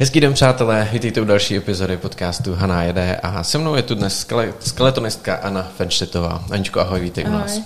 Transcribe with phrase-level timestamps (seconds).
[0.00, 3.94] Hezký den, přátelé, vítejte u další epizody podcastu Haná jede a se mnou je tu
[3.94, 4.26] dnes
[4.60, 6.44] skeletonistka Anna Fenštetová.
[6.50, 7.36] Aničko, ahoj, vítej ahoj.
[7.36, 7.60] u nás.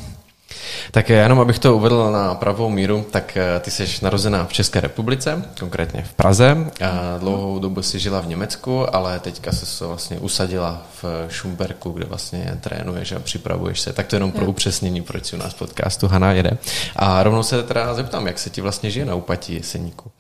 [0.91, 4.81] Tak jenom abych to uvedl na pravou míru, tak eh, ty jsi narozená v České
[4.81, 6.57] republice, konkrétně v Praze.
[6.85, 12.05] A dlouhou dobu si žila v Německu, ale teďka se vlastně usadila v Šumberku, kde
[12.05, 13.93] vlastně trénuješ a připravuješ se.
[13.93, 16.59] Tak to jenom pro upřesnění, proč si u nás podcastu Hana jede.
[16.97, 20.11] A rovnou se teda zeptám, jak se ti vlastně žije na úpatí Jeseníku?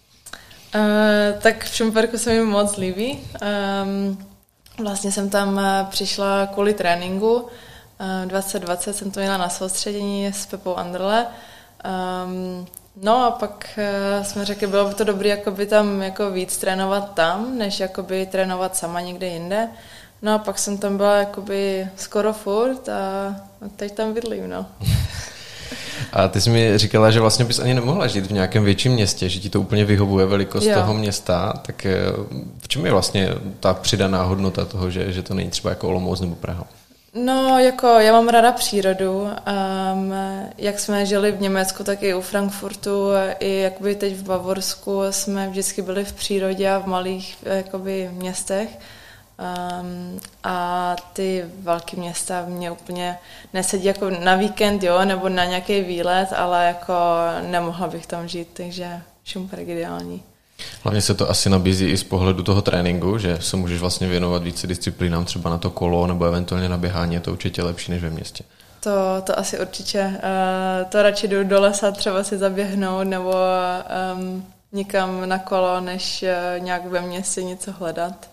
[0.75, 3.21] Uh, tak v Šumperku se mi moc líbí.
[3.83, 4.27] Um,
[4.85, 7.49] vlastně jsem tam eh, přišla kvůli tréninku.
[8.25, 11.27] 2020 jsem to měla na soustředění s Pepou Andrle.
[12.27, 12.67] Um,
[13.03, 13.79] no a pak
[14.19, 18.27] uh, jsme řekli, bylo by to dobré jakoby tam jako víc trénovat tam, než jakoby
[18.27, 19.69] trénovat sama někde jinde.
[20.23, 23.37] No a pak jsem tam byla jakoby skoro furt a
[23.77, 24.67] teď tam bydlím, no.
[26.15, 29.29] A ty jsi mi říkala, že vlastně bys ani nemohla žít v nějakém větším městě,
[29.29, 30.75] že ti to úplně vyhovuje velikost jo.
[30.75, 31.97] toho města, tak eh,
[32.59, 33.29] v čem je vlastně
[33.61, 36.67] ta přidaná hodnota toho, že, že to není třeba jako Olomouc nebo Praha?
[37.15, 39.21] No, jako já mám ráda přírodu.
[39.23, 40.15] Um,
[40.59, 43.09] jak jsme žili v Německu, tak i u Frankfurtu,
[43.41, 48.69] i jakoby teď v Bavorsku jsme vždycky byli v přírodě a v malých jakoby, městech.
[49.39, 53.19] Um, a ty velké města mě úplně
[53.53, 56.95] nesedí jako na víkend, jo, nebo na nějaký výlet, ale jako
[57.43, 60.23] nemohla bych tam žít, takže Šumperk ideální.
[60.83, 64.43] Hlavně se to asi nabízí i z pohledu toho tréninku, že se můžeš vlastně věnovat
[64.43, 68.03] více disciplínám, třeba na to kolo nebo eventuálně na běhání, je to určitě lepší než
[68.03, 68.45] ve městě.
[68.81, 68.91] To,
[69.25, 70.05] to asi určitě.
[70.05, 73.35] Uh, to radši jdu do lesa třeba si zaběhnout nebo
[74.15, 78.29] um, někam na kolo, než uh, nějak ve městě něco hledat.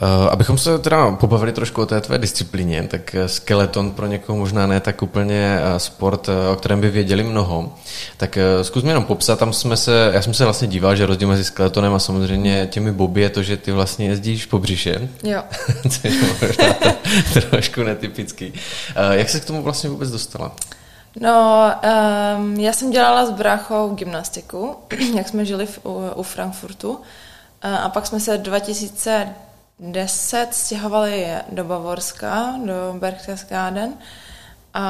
[0.00, 4.38] Eh, abychom se teda pobavili trošku o té tvé disciplíně, tak eh, skeleton pro někoho
[4.38, 7.74] možná ne tak úplně eh, sport, o kterém by věděli mnoho.
[8.16, 11.28] Tak zkus mi jenom popsat, tam jsme se, já jsem se vlastně díval, že rozdíl
[11.28, 15.08] mezi skeletonem a samozřejmě těmi boby je to, že ty vlastně jezdíš po břiše.
[15.22, 15.42] Jo.
[15.82, 18.52] Což je možná to, trošku netypický.
[19.10, 20.52] Jak se k tomu vlastně vůbec dostala?
[21.20, 21.72] No,
[22.36, 24.76] um, já jsem dělala s bráchou gymnastiku,
[25.16, 27.00] jak jsme žili v, u, u Frankfurtu.
[27.62, 29.28] A pak jsme se 2000
[29.82, 33.94] deset stěhovali do Bavorska, do Berchtesgaden
[34.74, 34.84] a,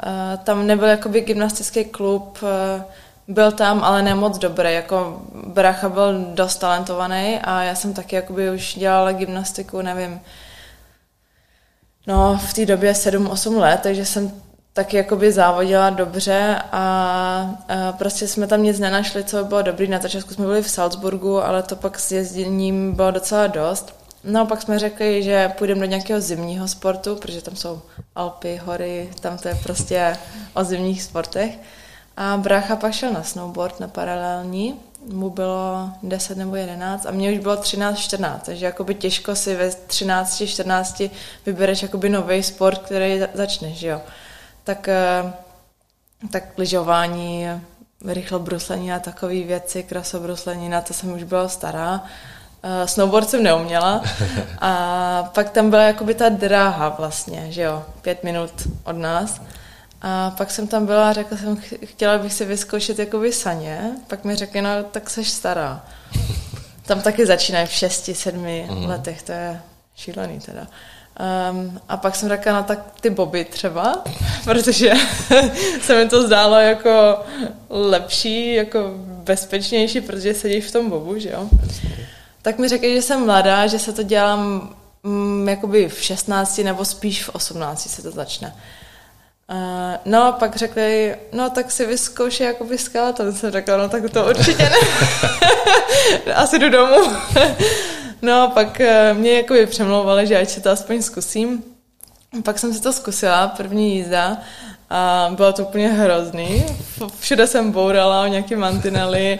[0.00, 2.84] a tam nebyl jakoby gymnastický klub, e,
[3.28, 8.16] byl tam, ale ne moc dobrý, jako bracha byl dost talentovaný a já jsem taky
[8.16, 10.20] jakoby už dělala gymnastiku, nevím,
[12.06, 14.32] no v té době 7-8 let, takže jsem
[14.72, 16.82] taky jakoby závodila dobře a,
[17.68, 19.88] a prostě jsme tam nic nenašli, co by bylo dobrý.
[19.88, 24.01] Na začátku jsme byli v Salzburgu, ale to pak s jezděním bylo docela dost.
[24.24, 27.82] No pak jsme řekli, že půjdeme do nějakého zimního sportu, protože tam jsou
[28.14, 30.16] Alpy, hory, tam to je prostě
[30.54, 31.58] o zimních sportech.
[32.16, 37.32] A brácha pak šel na snowboard, na paralelní, mu bylo 10 nebo 11 a mně
[37.32, 41.10] už bylo 13-14, takže jakoby těžko si ve 13-14
[41.46, 44.00] vybereš jakoby nový sport, který začneš, jo.
[44.64, 45.32] Tak, eh,
[46.30, 47.46] tak lyžování,
[48.04, 52.04] rychlobruslení a takové věci, krasobruslení, na to jsem už byla stará
[52.84, 54.02] snowboard jsem neuměla
[54.60, 58.50] a pak tam byla jakoby ta dráha vlastně, že jo, pět minut
[58.84, 59.40] od nás.
[60.02, 64.24] A pak jsem tam byla a řekla jsem, chtěla bych si vyzkoušet jakoby saně, pak
[64.24, 65.84] mi řekli, no tak seš stará.
[66.86, 68.86] Tam taky začínají v šesti, sedmi mm.
[68.86, 69.60] letech, to je
[69.96, 70.66] šílený teda.
[71.50, 74.04] Um, a pak jsem řekla, no tak ty boby třeba,
[74.44, 74.92] protože
[75.82, 77.18] se mi to zdálo jako
[77.70, 81.48] lepší, jako bezpečnější, protože sedíš v tom bobu, že jo
[82.42, 84.70] tak mi řekli, že jsem mladá, že se to dělám
[85.02, 88.54] mm, jakoby v 16 nebo spíš v 18 se to začne.
[89.50, 89.56] Uh,
[90.04, 93.32] no a pak řekli, no tak si vyzkoušej jakoby skeleton.
[93.32, 94.76] Jsem řekla, no tak to určitě ne.
[96.34, 97.16] Asi jdu domů.
[98.22, 101.64] no a pak uh, mě jakoby přemlouvali, že ať si to aspoň zkusím.
[102.44, 104.38] Pak jsem si to zkusila, první jízda
[104.92, 106.64] a bylo to úplně hrozný.
[107.18, 109.38] Všude jsem bourala o nějaké mantinely,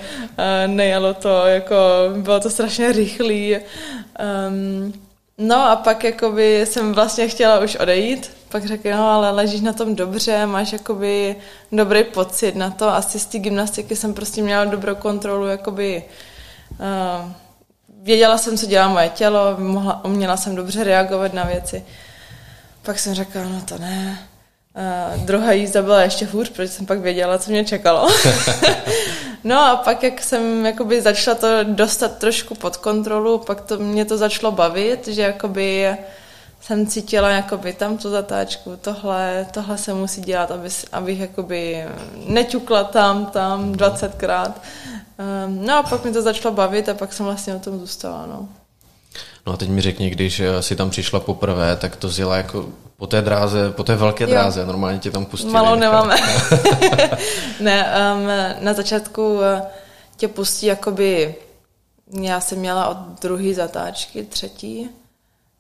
[0.66, 1.76] nejelo to, jako,
[2.16, 3.56] bylo to strašně rychlý.
[3.56, 4.92] Um,
[5.38, 9.72] no a pak jakoby jsem vlastně chtěla už odejít, pak řekl, no ale ležíš na
[9.72, 11.36] tom dobře, máš jakoby
[11.72, 12.88] dobrý pocit na to.
[12.88, 16.04] Asi z té gymnastiky jsem prostě měla dobrou kontrolu, jakoby
[16.70, 17.30] uh,
[18.02, 21.84] věděla jsem, co dělá moje tělo, mohla, uměla jsem dobře reagovat na věci.
[22.82, 24.18] Pak jsem řekla, no to ne,
[24.74, 28.08] Uh, druhá jízda byla ještě hůř, protože jsem pak věděla, co mě čekalo.
[29.44, 34.04] no a pak, jak jsem jakoby začala to dostat trošku pod kontrolu, pak to mě
[34.04, 35.96] to začalo bavit, že jakoby
[36.60, 41.86] jsem cítila jakoby tam tu zatáčku, tohle, tohle se musí dělat, aby, abych jakoby
[42.26, 44.52] neťukla tam, tam 20krát.
[45.46, 48.26] Um, no a pak mi to začalo bavit a pak jsem vlastně o tom zůstala,
[48.26, 48.48] no.
[49.46, 52.66] No a teď mi řekni, když eh, si tam přišla poprvé, tak to zjela jako
[52.96, 54.66] po té dráze, po té velké dráze, jo.
[54.66, 55.52] normálně tě tam pustili.
[55.52, 56.16] Malou nemáme.
[57.60, 58.26] ne, um,
[58.64, 59.62] na začátku eh,
[60.16, 61.34] tě pustí jakoby,
[62.20, 64.88] já jsem měla od druhé zatáčky, třetí,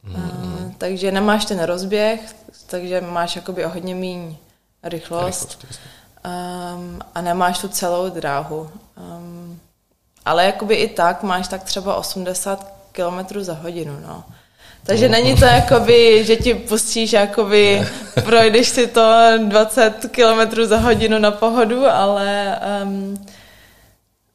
[0.02, 0.14] mm.
[0.14, 2.34] uh, takže nemáš ten rozběh,
[2.66, 4.36] takže máš jakoby o hodně míň
[4.82, 5.58] rychlost.
[5.62, 5.80] rychlost
[6.24, 8.70] um, a nemáš tu celou dráhu.
[8.96, 9.60] Um,
[10.24, 14.24] ale jakoby i tak máš tak třeba 80 km za hodinu, no.
[14.86, 17.82] Takže není to jakoby, že ti pustíš jakoby,
[18.24, 23.26] projdeš si to 20 km za hodinu na pohodu, ale um,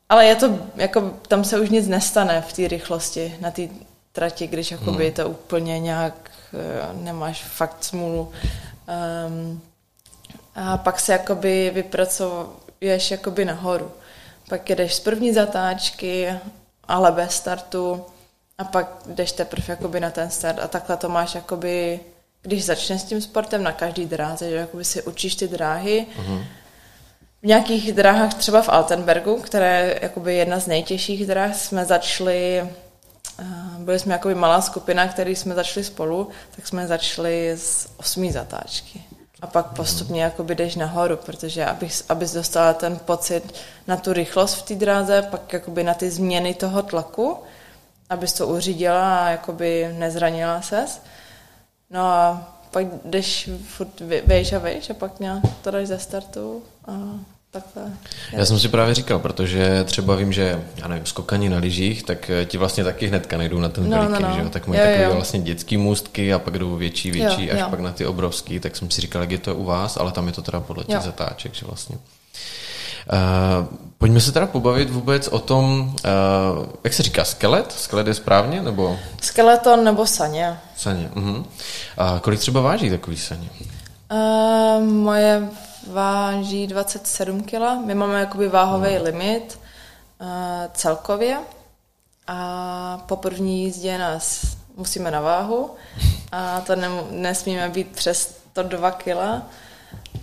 [0.10, 3.62] ale je to, jako tam se už nic nestane v té rychlosti na té
[4.12, 5.14] trati, když jakoby hmm.
[5.14, 8.32] to úplně nějak eh, nemáš fakt smůlu.
[9.28, 9.62] Um,
[10.56, 13.92] a pak se jakoby vypracuješ jakoby nahoru.
[14.50, 16.34] Pak jedeš z první zatáčky,
[16.88, 18.06] ale bez startu
[18.58, 22.00] a pak jdeš teprve jakoby na ten start a takhle to máš jakoby,
[22.42, 26.06] když začneš s tím sportem na každý dráze, že jakoby si učíš ty dráhy.
[26.20, 26.46] Uh-huh.
[27.42, 32.60] V nějakých dráhách, třeba v Altenbergu, které je jakoby jedna z nejtěžších dráh, jsme začali
[33.40, 33.46] eh,
[33.78, 39.04] byli jsme jakoby malá skupina, který jsme začali spolu, tak jsme začali z osmý zatáčky.
[39.42, 43.54] A pak postupně jakoby jdeš nahoru, protože abys, abys dostala ten pocit
[43.88, 47.38] na tu rychlost v té dráze, pak jakoby na ty změny toho tlaku,
[48.10, 51.02] abys to uřídila a jakoby nezranila ses.
[51.90, 56.64] No a pak jdeš furt vejš a vejš a pak nějak to dáš ze startu
[56.88, 56.92] a
[57.52, 57.92] takhle.
[58.32, 62.30] Já jsem si právě říkal, protože třeba vím, že, já nevím, skokani na lyžích, tak
[62.30, 64.36] eh, ti vlastně taky hnedka nejdou na ten no, veliký, no, no.
[64.36, 64.50] že jo?
[64.50, 65.14] Tak mají jo, takové jo.
[65.14, 67.68] vlastně dětský můstky a pak jdou větší, větší, jo, až jo.
[67.70, 70.28] pak na ty obrovský, tak jsem si říkal, jak je to u vás, ale tam
[70.28, 71.98] je to teda podle těch zatáček, že vlastně.
[73.14, 75.96] Uh, pojďme se teda pobavit vůbec o tom,
[76.60, 77.72] uh, jak se říká, skelet?
[77.72, 79.00] Skelet je správně, nebo?
[79.22, 80.60] Skeleton nebo saně.
[80.76, 81.46] Saně, uh-huh.
[81.98, 83.50] A kolik třeba váží takový saně?
[84.12, 85.50] Uh, moje
[85.88, 87.86] váží 27 kg.
[87.86, 89.04] My máme jakoby váhový uh-huh.
[89.04, 89.60] limit
[90.22, 90.28] uh,
[90.74, 91.38] celkově
[92.28, 95.72] a po první jízdě nás musíme na váhu
[96.32, 99.44] a to ne, nesmíme být přes 102 kg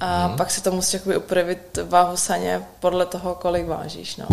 [0.00, 0.37] a hmm.
[0.37, 4.16] pak si to musíš jakoby upravit váhu saně podle toho, kolik vážíš.
[4.16, 4.26] No.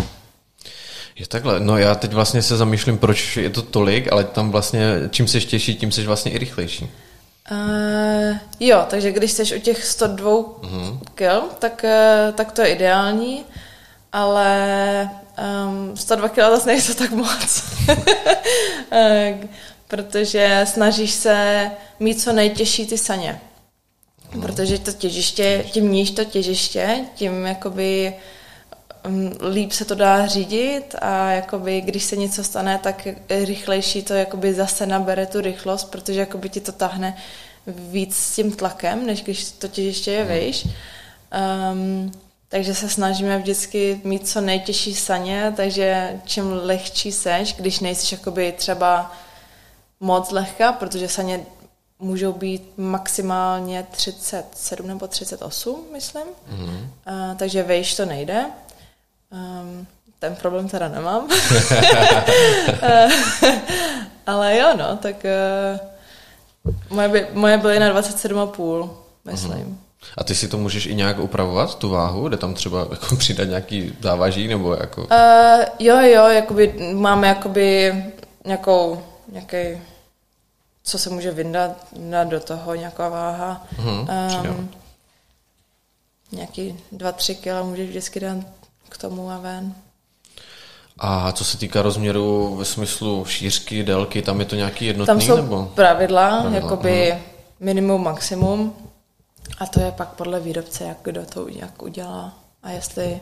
[1.16, 1.60] Je takhle.
[1.60, 5.40] No já teď vlastně se zamýšlím, proč je to tolik, ale tam vlastně, čím se
[5.40, 6.90] těžší, tím jsi vlastně i rychlejší.
[7.50, 10.98] Uh, jo, takže když jsi u těch 102 uh-huh.
[11.14, 13.44] kg, tak, uh, tak to je ideální,
[14.12, 15.10] ale
[15.68, 17.64] um, 102 kg zase nejsou tak moc.
[17.88, 19.48] uh,
[19.88, 21.70] protože snažíš se
[22.00, 23.40] mít co nejtěžší ty saně.
[24.40, 28.14] Protože to těžiště, tím níž to těžiště, tím jakoby
[29.08, 34.14] mm, líp se to dá řídit a jakoby, když se něco stane, tak rychlejší to
[34.14, 37.16] jakoby zase nabere tu rychlost, protože jakoby ti to tahne
[37.66, 40.66] víc s tím tlakem, než když to těžiště je vejš.
[41.72, 42.12] Um,
[42.48, 48.52] takže se snažíme vždycky mít co nejtěžší saně, takže čím lehčí seš, když nejsi jakoby
[48.52, 49.12] třeba
[50.00, 51.40] moc lehká, protože saně
[52.02, 56.22] můžou být maximálně 37 nebo 38, myslím.
[56.22, 56.68] Mm-hmm.
[56.68, 58.44] Uh, takže vejš to nejde.
[59.30, 59.86] Um,
[60.18, 61.28] ten problém teda nemám.
[64.26, 68.90] Ale jo, no, tak uh, moje, by, moje byly na 27,5,
[69.24, 69.52] myslím.
[69.52, 69.76] Mm-hmm.
[70.18, 72.28] A ty si to můžeš i nějak upravovat, tu váhu?
[72.28, 75.00] Jde tam třeba jako přidat nějaký závaží, nebo jako...
[75.00, 77.94] Uh, jo, jo, jakoby máme jakoby
[78.44, 79.56] nějakou, nějaký
[80.82, 81.86] co se může vyndat
[82.24, 83.66] do toho, nějaká váha.
[83.76, 84.08] Hmm,
[84.50, 84.70] um,
[86.32, 88.38] nějaký dva, tři kila můžeš vždycky dát
[88.88, 89.74] k tomu a ven.
[90.98, 95.06] A co se týká rozměru ve smyslu šířky, délky, tam je to nějaký jednotný?
[95.06, 95.72] Tam jsou nebo?
[95.74, 96.54] pravidla, pravidla.
[96.54, 97.22] jakoby hmm.
[97.60, 98.74] minimum, maximum.
[99.58, 102.34] A to je pak podle výrobce, jak kdo to jak udělá.
[102.62, 103.20] A jestli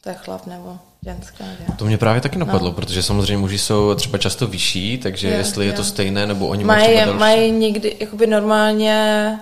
[0.00, 1.44] to je chlap nebo ženská.
[1.44, 1.74] Že?
[1.76, 2.74] To mě právě taky napadlo, no.
[2.74, 6.46] protože samozřejmě muži jsou třeba často vyšší, takže je, jestli je, je to stejné, nebo
[6.48, 7.18] oni mají třeba další.
[7.18, 9.38] Mají někdy, jakoby normálně,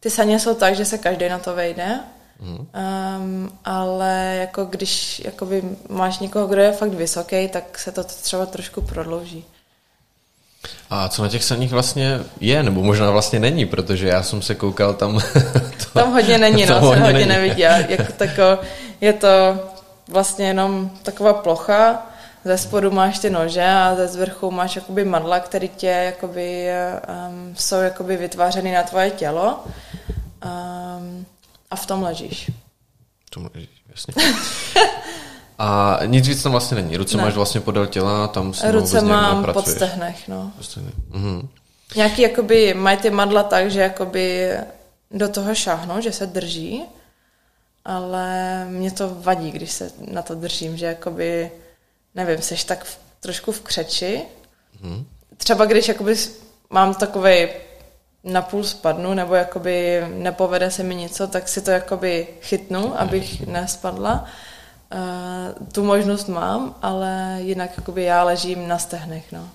[0.00, 2.00] ty saně jsou tak, že se každý na to vejde,
[2.40, 2.66] Hmm.
[3.20, 8.46] Um, ale jako když jakoby máš někoho, kdo je fakt vysoký, tak se to třeba
[8.46, 9.44] trošku prodlouží.
[10.90, 14.54] A co na těch saních vlastně je, nebo možná vlastně není, protože já jsem se
[14.54, 15.20] koukal tam...
[15.92, 17.60] to, tam hodně není, no, hodně, hodně nevidí.
[17.88, 18.58] Jako tako,
[19.00, 19.28] je to
[20.08, 22.06] vlastně jenom taková plocha,
[22.44, 26.68] ze spodu máš ty nože a ze zvrchu máš jakoby madla, které tě jakoby,
[27.28, 29.64] um, jsou jakoby vytvářeny na tvoje tělo
[30.44, 31.26] um,
[31.70, 32.50] a v tom ležíš.
[33.26, 34.14] V tom ležíš, jasně.
[35.58, 36.96] A nic víc tam vlastně není.
[36.96, 37.22] Ruce ne.
[37.22, 40.52] máš vlastně podél těla, tam si Ruce mám pod stehnech, no.
[41.10, 41.48] Mhm.
[41.96, 44.52] Nějaký jakoby, mají ty madla tak, že jakoby
[45.10, 46.82] do toho šáhnou, že se drží,
[47.88, 51.50] ale mě to vadí, když se na to držím, že jakoby,
[52.14, 54.22] nevím, seš tak v, trošku v křeči.
[54.82, 55.06] Hmm.
[55.36, 56.16] Třeba když jakoby
[56.70, 57.48] mám takový
[58.24, 64.24] napůl spadnu, nebo jakoby nepovede se mi něco, tak si to jakoby chytnu, abych nespadla.
[64.94, 69.48] Uh, tu možnost mám, ale jinak jakoby já ležím na stehnech, no.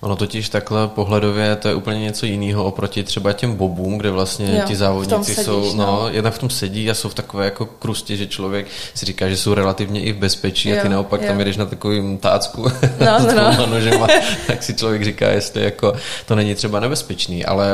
[0.00, 4.56] Ono totiž takhle pohledově to je úplně něco jiného oproti třeba těm bobům, kde vlastně
[4.56, 7.44] jo, ti závodníci sedíš, jsou, no, no, jednak v tom sedí a jsou v takové
[7.44, 10.88] jako krustě, že člověk si říká, že jsou relativně i v bezpečí jo, a ty
[10.88, 11.28] naopak jo.
[11.28, 12.62] tam jedeš na takovým tácku
[13.00, 13.66] no, no, no.
[13.66, 14.06] nožema,
[14.46, 15.92] tak si člověk říká, jestli jako
[16.26, 17.66] to není třeba nebezpečný, ale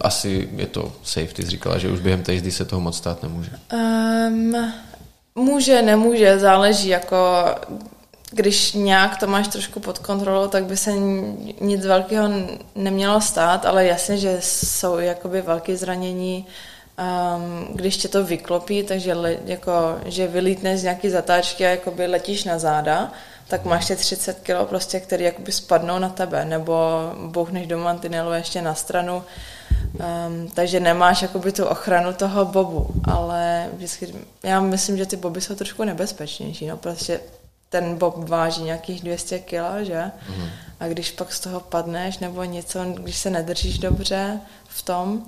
[0.00, 2.96] asi je to safe, ty jsi říkala, že už během té jízdy se toho moc
[2.96, 3.50] stát nemůže.
[3.72, 4.72] Um,
[5.34, 7.16] může, nemůže, záleží jako
[8.30, 10.92] když nějak to máš trošku pod kontrolou, tak by se
[11.60, 12.28] nic velkého
[12.74, 19.14] nemělo stát, ale jasně, že jsou jakoby velké zranění, um, když tě to vyklopí, takže
[19.14, 19.72] le, jako,
[20.06, 23.12] že vylítneš z nějaký zatáčky a jakoby letíš na záda,
[23.48, 26.74] tak máš tě 30 kg prostě, který jakoby spadnou na tebe, nebo
[27.26, 29.22] bouchneš do mantinelu ještě na stranu,
[29.92, 35.40] um, takže nemáš jakoby tu ochranu toho bobu, ale vždycky, já myslím, že ty boby
[35.40, 37.20] jsou trošku nebezpečnější, no prostě
[37.70, 40.10] ten bob váží nějakých 200 kg, že?
[40.28, 40.48] Mm.
[40.80, 45.26] A když pak z toho padneš nebo něco, když se nedržíš dobře v tom,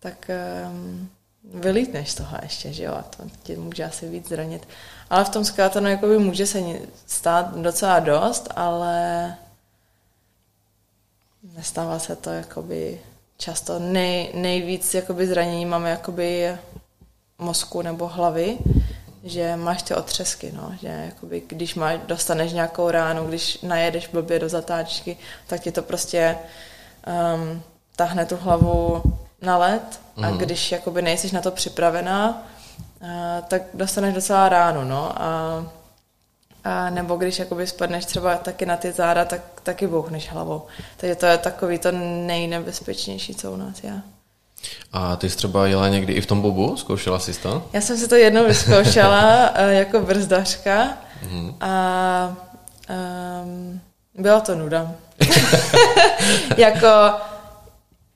[0.00, 0.30] tak
[0.70, 1.08] um,
[1.44, 2.92] vylítneš z toho ještě, že jo?
[2.94, 4.68] A to tě může asi víc zranit.
[5.10, 6.60] Ale v tom skeletonu jakoby může se
[7.06, 9.34] stát docela dost, ale
[11.56, 13.00] nestává se to jakoby
[13.38, 13.78] často.
[13.78, 16.56] Nej, nejvíc jakoby zranění máme jakoby
[17.38, 18.58] mozku nebo hlavy,
[19.28, 24.38] že máš ty otřesky, no, že jakoby, když máš, dostaneš nějakou ránu, když najedeš blbě
[24.38, 25.16] do zatáčky,
[25.46, 26.38] tak ti to prostě
[27.34, 27.62] um,
[27.96, 29.02] tahne tu hlavu
[29.42, 30.38] na led a mm.
[30.38, 32.46] když jakoby nejsi na to připravená,
[33.00, 33.08] uh,
[33.48, 35.64] tak dostaneš docela ránu, no, a,
[36.64, 40.62] a nebo když jakoby spadneš třeba taky na ty záda, tak taky bouchneš hlavou.
[40.96, 41.92] Takže to je takový to
[42.26, 44.02] nejnebezpečnější, co u nás je.
[44.92, 46.76] A ty jsi třeba jela někdy i v tom bobu?
[46.76, 47.68] Zkoušela jsi to?
[47.72, 50.88] Já jsem si to jednou vyzkoušela eh, jako brzdařka
[51.30, 51.54] mm.
[51.60, 52.36] a
[53.42, 53.80] um,
[54.14, 54.92] byla to nuda.
[56.56, 56.86] jako,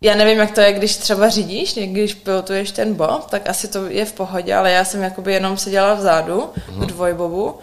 [0.01, 3.87] já nevím, jak to je, když třeba řídíš, když pilotuješ ten bob, tak asi to
[3.87, 6.81] je v pohodě, ale já jsem jakoby jenom seděla vzadu mm.
[6.81, 7.59] v dvojbobu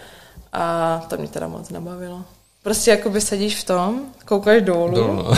[0.52, 2.24] a to mě teda moc nebavilo.
[2.62, 5.30] Prostě jakoby sedíš v tom, koukáš dolů Dolu, no.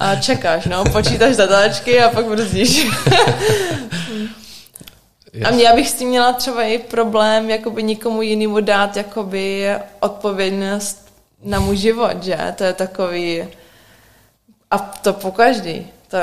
[0.00, 2.86] a čekáš, no, počítáš zatáčky a pak brzdíš.
[5.44, 9.68] a mě, já bych s tím měla třeba i problém, jakoby nikomu jinému dát jakoby
[10.00, 12.38] odpovědnost na můj život, že?
[12.56, 13.44] To je takový...
[14.70, 15.86] A to po každý.
[16.10, 16.18] To,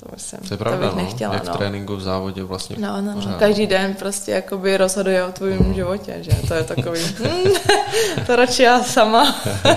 [0.00, 1.02] to, myslím, to je pravda, to bych no.
[1.02, 1.34] nechtěla.
[1.34, 1.56] Jak v no.
[1.56, 3.36] tréninku, v závodě vlastně No, no, no.
[3.38, 5.74] Každý den prostě jakoby rozhoduje o tvém mm.
[5.74, 6.30] životě, že?
[6.48, 7.52] To je takový, hmm,
[8.26, 9.22] to radši já sama.
[9.22, 9.70] uh,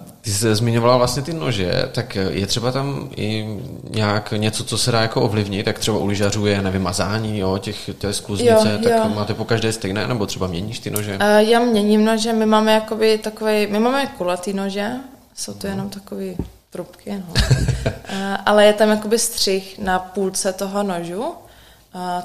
[0.20, 3.58] ty jsi zmiňovala vlastně ty nože, tak je třeba tam i
[3.90, 7.58] nějak něco, co se dá jako ovlivnit, tak třeba u lyžařů je, nevím, mazání, jo,
[7.58, 9.14] těch, těch skluznice, jo, tak jo.
[9.14, 11.14] máte po každé stejné, nebo třeba měníš ty nože?
[11.14, 14.90] Uh, já měním nože, my máme jakoby takový, my máme kulatý nože,
[15.34, 16.36] jsou to jenom takový
[16.70, 17.34] trubky, no.
[18.46, 21.34] ale je tam jakoby střih na půlce toho nožu,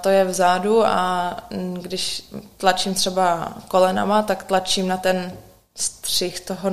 [0.02, 1.38] to je vzadu a
[1.82, 5.34] když tlačím třeba kolenama, tak tlačím na ten
[5.76, 6.72] střih toho,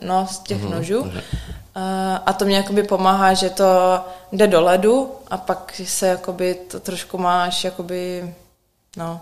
[0.00, 0.70] no, z těch mm-hmm.
[0.70, 1.12] nožů.
[2.26, 4.00] A to mě jakoby pomáhá, že to
[4.32, 8.34] jde do ledu a pak se jakoby to trošku máš jakoby,
[8.96, 9.20] no.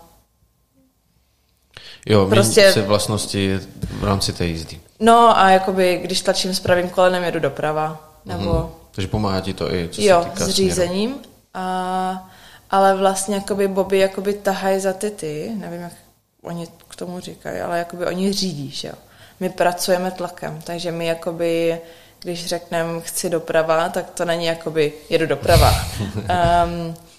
[2.05, 2.73] Jo, prostě...
[2.73, 3.59] se vlastnosti
[3.99, 4.80] v rámci té jízdy.
[5.01, 8.11] No a jakoby, když tlačím s pravým kolenem, jedu doprava.
[8.25, 8.51] Nebo...
[8.51, 8.69] Mm-hmm.
[8.91, 11.15] Takže pomáhá ti to i, co jo, se týká s řízením.
[11.53, 12.29] A,
[12.69, 15.93] ale vlastně jakoby Bobby jakoby tahají za ty ty, nevím, jak
[16.41, 18.93] oni k tomu říkají, ale jakoby oni řídí, že jo.
[19.39, 21.81] My pracujeme tlakem, takže my jakoby,
[22.19, 25.73] když řekneme chci doprava, tak to není jakoby jedu doprava.
[26.15, 26.95] um,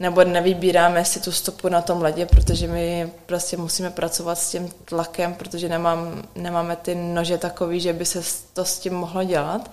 [0.00, 4.70] nebo nevybíráme si tu stopu na tom ledě, protože my prostě musíme pracovat s tím
[4.84, 8.20] tlakem, protože nemám, nemáme ty nože takový, že by se
[8.52, 9.70] to s tím mohlo dělat.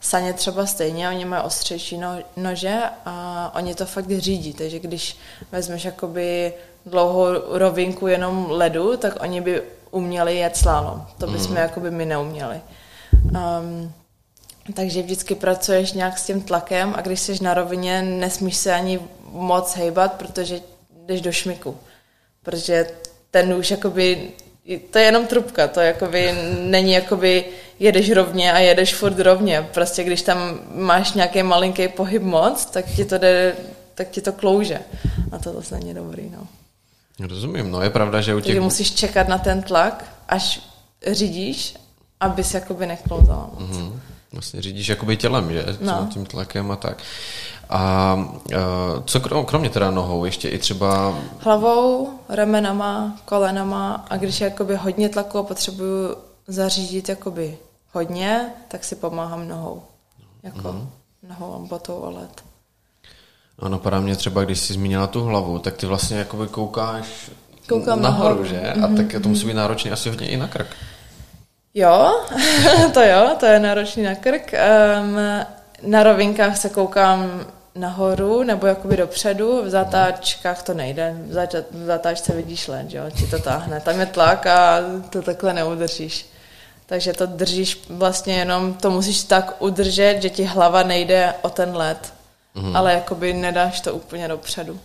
[0.00, 5.16] Saně třeba stejně, oni mají ostřejší no, nože a oni to fakt řídí, takže když
[5.52, 6.52] vezmeš jakoby
[6.86, 7.26] dlouhou
[7.58, 11.06] rovinku jenom ledu, tak oni by uměli jet slalom.
[11.18, 11.56] To bychom mm.
[11.56, 12.60] jakoby my neuměli.
[13.24, 13.92] Um,
[14.74, 19.00] takže vždycky pracuješ nějak s tím tlakem a když jsi na rovině, nesmíš se ani
[19.34, 20.60] moc hejbat, protože
[21.06, 21.76] jdeš do šmiku.
[22.44, 22.86] protože
[23.30, 24.30] ten nůž jakoby,
[24.90, 27.44] to je jenom trubka, to jakoby není jakoby
[27.78, 29.66] jedeš rovně a jedeš furt rovně.
[29.74, 33.56] Prostě když tam máš nějaký malinký pohyb moc, tak ti to jde,
[33.94, 34.78] tak ti to klouže.
[35.32, 36.46] A to zase není dobrý, no.
[37.28, 38.46] Rozumím, no je pravda, že u těch...
[38.46, 40.60] Takže musíš čekat na ten tlak, až
[41.12, 41.74] řídíš,
[42.20, 43.70] abys jakoby neklouzala moc.
[43.70, 43.98] Mm-hmm.
[44.32, 45.64] Vlastně řídíš jakoby tělem, že?
[45.80, 46.08] No.
[46.12, 47.02] Tím tlakem a tak.
[47.74, 51.18] A uh, co kromě teda nohou, ještě i třeba...
[51.38, 56.16] Hlavou, ramenama, kolenama a když je jakoby hodně tlaku a potřebuju
[56.46, 57.58] zařídit jakoby
[57.92, 59.82] hodně, tak si pomáhám nohou.
[60.42, 60.90] Jako mm.
[61.28, 62.44] nohou, botou o led.
[63.62, 67.30] No napadá mě třeba, když jsi zmínila tu hlavu, tak ty vlastně jakoby koukáš
[67.68, 68.44] Koukám nahoru, nahoru.
[68.44, 68.60] že?
[68.60, 68.96] A mm-hmm.
[68.96, 70.66] tak to musí být náročný asi hodně i na krk.
[71.74, 72.12] Jo,
[72.94, 74.52] to jo, to je náročný na krk.
[74.52, 75.16] Um,
[75.82, 81.16] na rovinkách se koukám nahoru nebo jakoby dopředu, v zatáčkách to nejde,
[81.70, 86.26] v zatáčce vidíš led, jo, ti to táhne, tam je tlak a to takhle neudržíš.
[86.86, 91.76] Takže to držíš vlastně jenom, to musíš tak udržet, že ti hlava nejde o ten
[91.76, 92.12] led,
[92.54, 92.76] mm.
[92.76, 94.80] ale jakoby nedáš to úplně dopředu.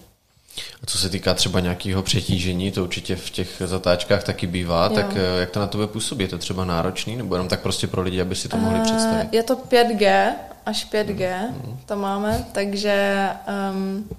[0.83, 4.95] A co se týká třeba nějakého přetížení, to určitě v těch zatáčkách taky bývá, jo.
[4.95, 6.23] tak eh, jak to na tebe působí?
[6.23, 9.27] Je to třeba náročný, nebo jenom tak prostě pro lidi, aby si to mohli představit?
[9.31, 10.33] Je to 5G,
[10.65, 11.79] až 5G, mm.
[11.85, 13.29] to máme, takže
[13.71, 14.09] um,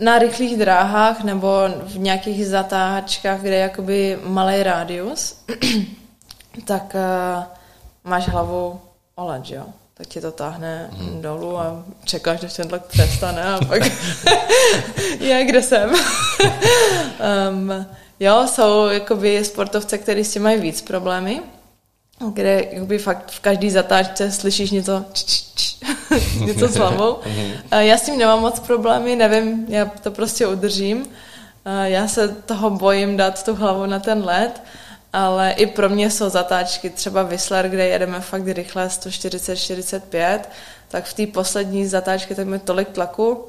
[0.00, 1.48] na rychlých dráhách nebo
[1.84, 5.44] v nějakých zatáčkách, kde je jakoby malý rádius,
[6.64, 7.44] tak uh,
[8.04, 8.80] máš hlavu
[9.14, 9.64] OLED, jo?
[9.96, 11.22] tak ti to táhne hmm.
[11.22, 13.82] dolů a čekáš, než ten tlak přestane a pak
[15.20, 15.90] je, kde jsem.
[17.50, 17.86] um,
[18.20, 21.42] jo, jsou jakoby sportovce, kteří s tím mají víc problémy,
[22.32, 25.76] kde jakoby fakt v každý zatáčce slyšíš něco č, č, č,
[26.44, 27.18] něco s hlavou.
[27.78, 31.06] Já s tím nemám moc problémy, nevím, já to prostě udržím.
[31.84, 34.62] já se toho bojím dát tu hlavu na ten led,
[35.12, 40.40] ale i pro mě jsou zatáčky, třeba Whistler, kde jedeme fakt rychle 140-45,
[40.88, 43.48] tak v té poslední zatáčky tam je tolik tlaku,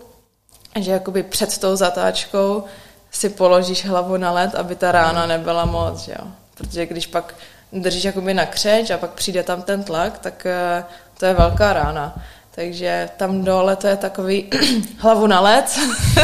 [0.79, 2.63] že jakoby před tou zatáčkou
[3.11, 6.27] si položíš hlavu na led, aby ta rána nebyla moc, jo.
[6.55, 7.35] Protože když pak
[7.81, 10.83] držíš jakoby na křeč a pak přijde tam ten tlak, tak eh,
[11.19, 12.15] to je velká rána.
[12.55, 14.49] Takže tam dole to je takový
[14.97, 15.79] hlavu na led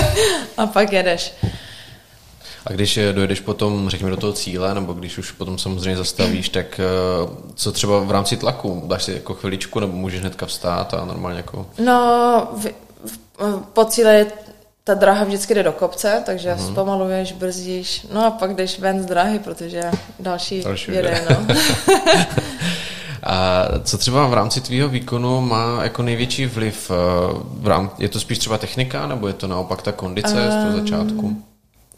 [0.57, 1.33] a pak jedeš.
[2.65, 6.79] A když dojedeš potom, řekněme, do toho cíle, nebo když už potom samozřejmě zastavíš, tak
[6.79, 6.83] eh,
[7.55, 8.83] co třeba v rámci tlaku?
[8.87, 11.65] Dáš si jako chviličku, nebo můžeš hnedka vstát a normálně jako...
[11.79, 12.65] No, v,
[13.05, 13.17] v,
[13.73, 14.25] po cíle je
[14.91, 16.71] ta dráha vždycky jde do kopce, takže uh-huh.
[16.71, 19.81] zpomaluješ, brzdíš, no a pak jdeš ven z dráhy, protože
[20.19, 21.55] další, další jede, no.
[23.23, 26.91] A co třeba v rámci tvýho výkonu má jako největší vliv?
[26.91, 26.95] Eh,
[27.43, 30.55] v rám, je to spíš třeba technika, nebo je to naopak ta kondice um, z
[30.55, 31.43] toho ehm, začátku?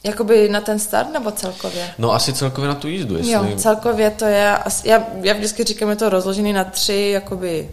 [0.03, 1.89] Jakoby na ten start nebo celkově?
[1.97, 3.17] No asi celkově na tu jízdu.
[3.17, 3.31] Jestli...
[3.31, 7.69] Jo, celkově to je, já, já vždycky říkám, je to rozložený na tři jakoby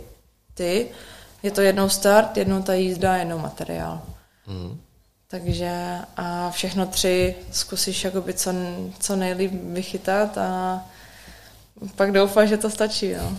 [0.54, 0.86] ty.
[1.42, 4.00] Je to jednou start, jednou ta jízda, jednou materiál.
[4.46, 4.80] Mm.
[5.30, 8.52] Takže a všechno tři zkusíš jakoby co,
[9.00, 10.82] co nejlíp vychytat a
[11.96, 13.08] pak doufáš, že to stačí.
[13.08, 13.32] Jo.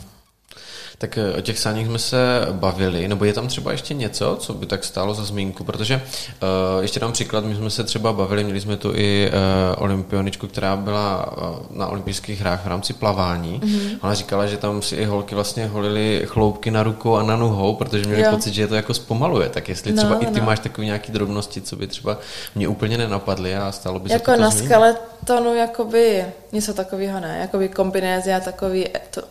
[0.98, 2.18] Tak eh, o těch sáních jsme se
[2.52, 6.82] bavili, nebo je tam třeba ještě něco, co by tak stálo za zmínku, protože uh,
[6.82, 10.76] ještě dám příklad, my jsme se třeba bavili, měli jsme tu i uh, olympioničku, která
[10.76, 13.60] byla uh, na olympijských hrách v rámci plavání.
[13.64, 13.98] Mm-hmm.
[14.02, 17.76] Ona říkala, že tam si i holky vlastně holily chloupky na rukou a na nohou,
[17.76, 18.32] protože měli jo.
[18.32, 19.50] pocit, že je to jako zpomaluje.
[19.50, 20.46] Tak jestli třeba no, i ty no.
[20.46, 22.18] máš takové nějaké drobnosti, co by třeba
[22.56, 27.38] mě úplně nenapadly a stalo by jako se to na skeletonu jakoby něco takového ne,
[27.42, 28.88] jakoby kombinézy a takový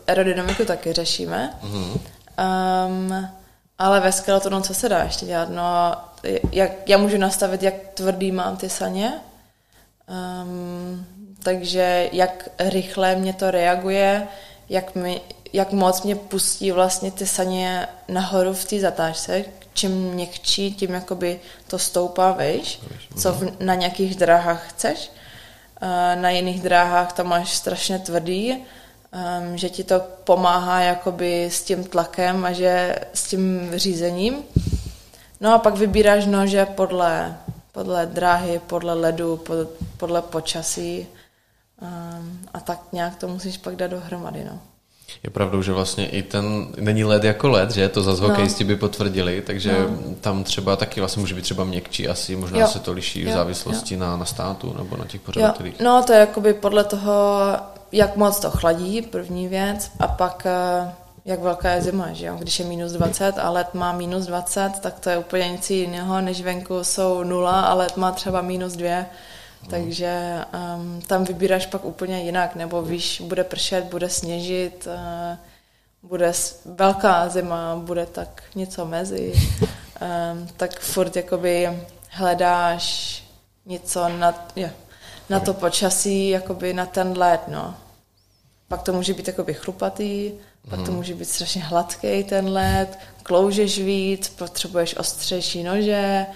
[0.07, 1.50] aerodynamiku taky řešíme.
[1.63, 2.01] Mm-hmm.
[2.87, 3.29] Um,
[3.79, 5.49] ale ve skeletonu co se dá ještě dělat?
[5.51, 5.97] No,
[6.53, 9.13] jak, já můžu nastavit, jak tvrdý mám ty saně,
[10.43, 11.07] um,
[11.43, 14.29] takže jak rychle mě to reaguje,
[14.69, 15.21] jak, mi,
[15.53, 21.41] jak moc mě pustí vlastně ty saně nahoru v té zatáčce, čím měkčí, tím jakoby
[21.67, 22.81] to stoupá vejš,
[23.17, 25.11] co v, na nějakých dráhách chceš.
[25.83, 28.65] Uh, na jiných dráhách tam máš strašně tvrdý,
[29.13, 34.35] um, že ti to pomáhá jakoby s tím tlakem a že s tím řízením.
[35.41, 37.37] No a pak vybíráš nože podle,
[37.73, 41.07] podle dráhy, podle ledu, pod, podle počasí
[41.81, 44.45] um, a tak nějak to musíš pak dát dohromady.
[44.45, 44.59] No.
[45.23, 48.69] Je pravdou, že vlastně i ten není led jako led, že to zase hokejisti no.
[48.69, 50.15] by potvrdili, takže no.
[50.21, 52.67] tam třeba taky vlastně může být třeba měkčí asi, možná jo.
[52.67, 53.31] se to liší jo.
[53.31, 54.01] v závislosti jo.
[54.01, 55.81] Na, na státu nebo na těch pořadatelích.
[55.81, 57.13] No to je jakoby podle toho,
[57.93, 60.93] jak moc to chladí, první věc, a pak eh,
[61.25, 62.37] jak velká je zima, že jo?
[62.39, 66.21] Když je minus 20 a let má minus 20, tak to je úplně nic jiného,
[66.21, 69.05] než venku jsou nula a let má třeba minus 2.
[69.71, 70.39] Takže
[70.77, 75.39] um, tam vybíráš pak úplně jinak, nebo víš, bude pršet, bude sněžit, uh,
[76.11, 76.33] bude
[76.65, 83.23] velká zima, bude tak něco mezi, um, tak furt jakoby hledáš
[83.67, 84.73] něco na, je,
[85.31, 87.75] na to počasí, jakoby na ten let, no.
[88.69, 90.33] Pak to může být jakoby chlupatý,
[90.71, 90.95] pak to mhm.
[90.95, 96.27] může být strašně hladký ten led, kloužeš víc, potřebuješ ostřejší nože,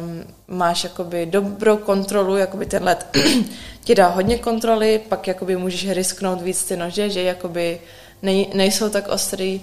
[0.00, 0.24] um,
[0.56, 3.06] máš jakoby dobrou kontrolu, jakoby ten led
[3.84, 7.80] ti dá hodně kontroly, pak jakoby můžeš risknout víc ty nože, že jakoby
[8.22, 9.60] nej, nejsou tak ostrý.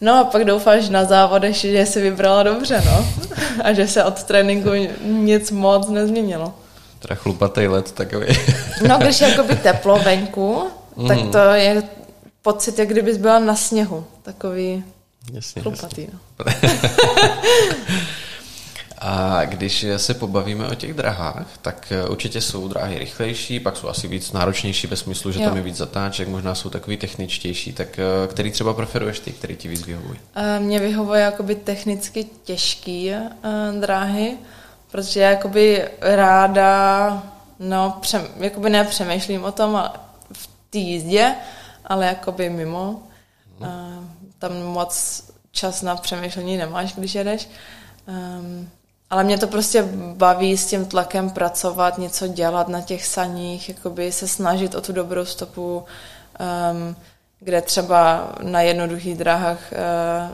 [0.00, 3.06] No a pak doufáš na závodech, že jsi vybrala dobře, no.
[3.62, 4.70] A že se od tréninku
[5.04, 6.54] nic moc nezměnilo.
[7.08, 8.26] Teda chlupatý let takový.
[8.88, 10.64] no, když je jakoby teplo venku,
[10.96, 11.08] mm.
[11.08, 11.82] tak to je
[12.42, 14.04] pocit, jak kdybys byla na sněhu.
[14.22, 14.84] Takový
[15.32, 16.08] jasně, chlupatý, jasně.
[16.12, 16.74] no.
[18.98, 23.88] A když se pobavíme o těch drahách, tak eh, určitě jsou dráhy rychlejší, pak jsou
[23.88, 25.48] asi víc náročnější ve smyslu, že jo.
[25.48, 27.72] tam je víc zatáček, možná jsou takový techničtější.
[27.72, 30.18] Tak eh, který třeba preferuješ ty, který ti víc vyhovují?
[30.34, 33.12] Eh, mně vyhovuje jakoby technicky těžký
[33.80, 34.36] dráhy,
[34.94, 37.22] protože já jakoby ráda,
[37.58, 39.90] no, přem, jakoby nepřemýšlím o tom
[40.32, 41.34] v té jízdě,
[41.84, 43.02] ale jakoby mimo.
[43.60, 44.10] Hmm.
[44.38, 47.48] Tam moc čas na přemýšlení nemáš, když jedeš.
[48.06, 48.70] Um,
[49.10, 49.82] ale mě to prostě
[50.14, 54.92] baví s tím tlakem pracovat, něco dělat na těch saních, jakoby se snažit o tu
[54.92, 56.96] dobrou stopu, um,
[57.40, 59.72] kde třeba na jednoduchých dráhách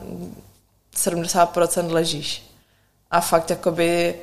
[0.09, 0.27] uh,
[0.95, 2.43] 70% ležíš.
[3.11, 4.15] A fakt jakoby,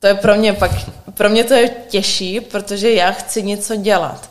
[0.00, 0.70] to je pro mě pak,
[1.14, 4.30] pro mě to je těžší, protože já chci něco dělat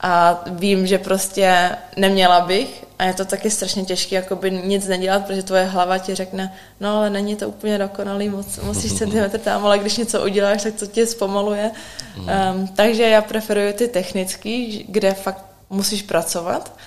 [0.00, 5.26] a vím, že prostě neměla bych a je to taky strašně těžké jakoby nic nedělat,
[5.26, 9.66] protože tvoje hlava ti řekne, no ale není to úplně dokonalý, moc, musíš centimetr tam,
[9.66, 11.70] ale když něco uděláš, tak to tě zpomaluje.
[12.16, 16.78] Um, takže já preferuji ty technický, kde fakt musíš pracovat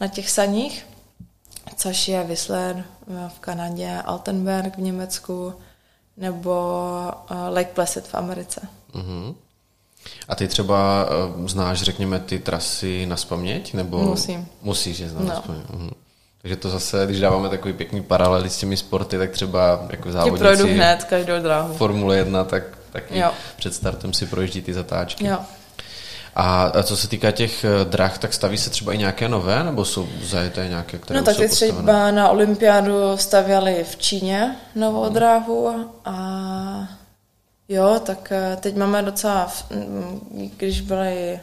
[0.00, 0.86] na těch saních,
[1.76, 2.84] což je Whistler
[3.28, 5.54] v Kanadě, Altenberg v Německu
[6.18, 6.82] nebo
[7.30, 8.60] uh, Lake Placid v Americe.
[8.94, 9.34] Mm-hmm.
[10.28, 13.74] A ty třeba uh, znáš, řekněme, ty trasy na spaměť?
[13.74, 14.48] Nebo Musím.
[14.62, 15.54] Musíš je znát no.
[15.74, 15.90] uh
[16.42, 20.44] Takže to zase, když dáváme takový pěkný paralely s těmi sporty, tak třeba jako závodníci...
[20.44, 21.74] projdu hned každou dráhu.
[21.74, 23.30] Formule 1, tak taky jo.
[23.56, 25.26] před startem si projíždí ty zatáčky.
[25.26, 25.38] Jo.
[26.40, 29.84] A co se týká těch eh, drah, tak staví se třeba i nějaké nové, nebo
[29.84, 35.14] jsou zajeté nějaké, které No tak ty třeba na olympiádu stavěli v Číně novou hmm.
[35.14, 36.18] dráhu a
[37.68, 39.52] Jo, tak eh, teď máme docela,
[40.56, 41.40] když byly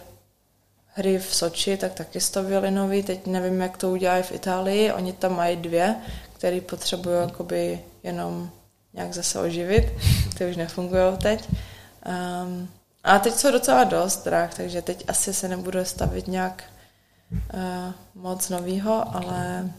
[0.93, 5.13] hry v Soči, tak taky stavěli nový, teď nevím, jak to udělají v Itálii, oni
[5.13, 5.95] tam mají dvě,
[6.33, 8.49] které potřebují jakoby jenom
[8.93, 9.93] nějak zase oživit,
[10.37, 11.49] ty už nefungují teď.
[12.43, 12.67] Um,
[13.05, 16.63] a teď jsou docela dost drah, takže teď asi se nebudu stavit nějak
[17.31, 19.69] uh, moc novýho, ale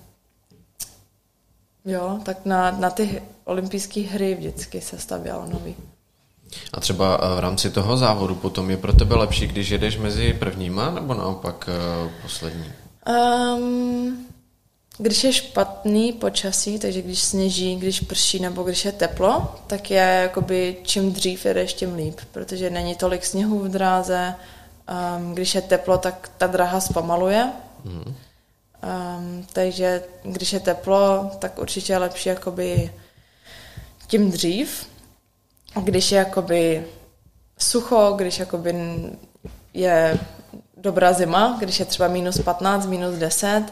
[1.84, 5.76] jo, tak na, na ty olympijské hry vždycky se stavělo nový.
[6.72, 10.32] A třeba eh, v rámci toho závodu potom je pro tebe lepší, když jedeš mezi
[10.32, 12.72] prvníma, nebo naopak eh, poslední?
[13.08, 14.25] Um,
[14.98, 19.96] když je špatný počasí, takže když sněží, když prší nebo když je teplo, tak je
[19.98, 24.34] jakoby čím dřív jedeš, tím líp, protože není tolik sněhu v dráze.
[25.18, 27.52] Um, když je teplo, tak ta dráha zpomaluje.
[27.84, 28.02] Mm.
[28.04, 32.92] Um, takže když je teplo, tak určitě je lepší jakoby
[34.06, 34.86] tím dřív
[35.82, 36.86] když je jakoby
[37.58, 38.74] sucho, když jakoby
[39.74, 40.18] je
[40.76, 43.64] dobrá zima, když je třeba minus 15, minus 10,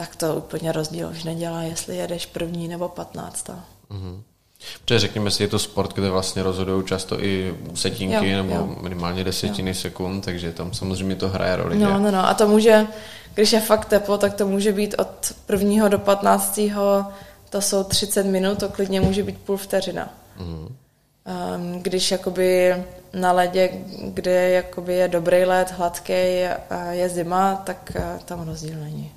[0.00, 3.48] tak to úplně rozdíl už nedělá, jestli jedeš první nebo 15.
[3.90, 4.20] Mm-hmm.
[4.84, 8.76] Protože řekněme si, je to sport, kde vlastně rozhodují často i setinky jo, nebo jo.
[8.80, 9.74] minimálně desetiny jo.
[9.74, 11.78] sekund, takže tam samozřejmě to hraje roli.
[11.78, 12.28] No, no, no.
[12.28, 12.86] A to může,
[13.34, 17.06] když je fakt teplo, tak to může být od prvního do patnáctého,
[17.50, 20.14] to jsou 30 minut, to klidně může být půl vteřina.
[20.38, 20.68] Mm.
[21.56, 22.74] Um, když jakoby
[23.14, 23.70] na ledě,
[24.04, 29.12] kde jakoby je dobrý led, hladký a je zima, tak uh, tam rozdíl není.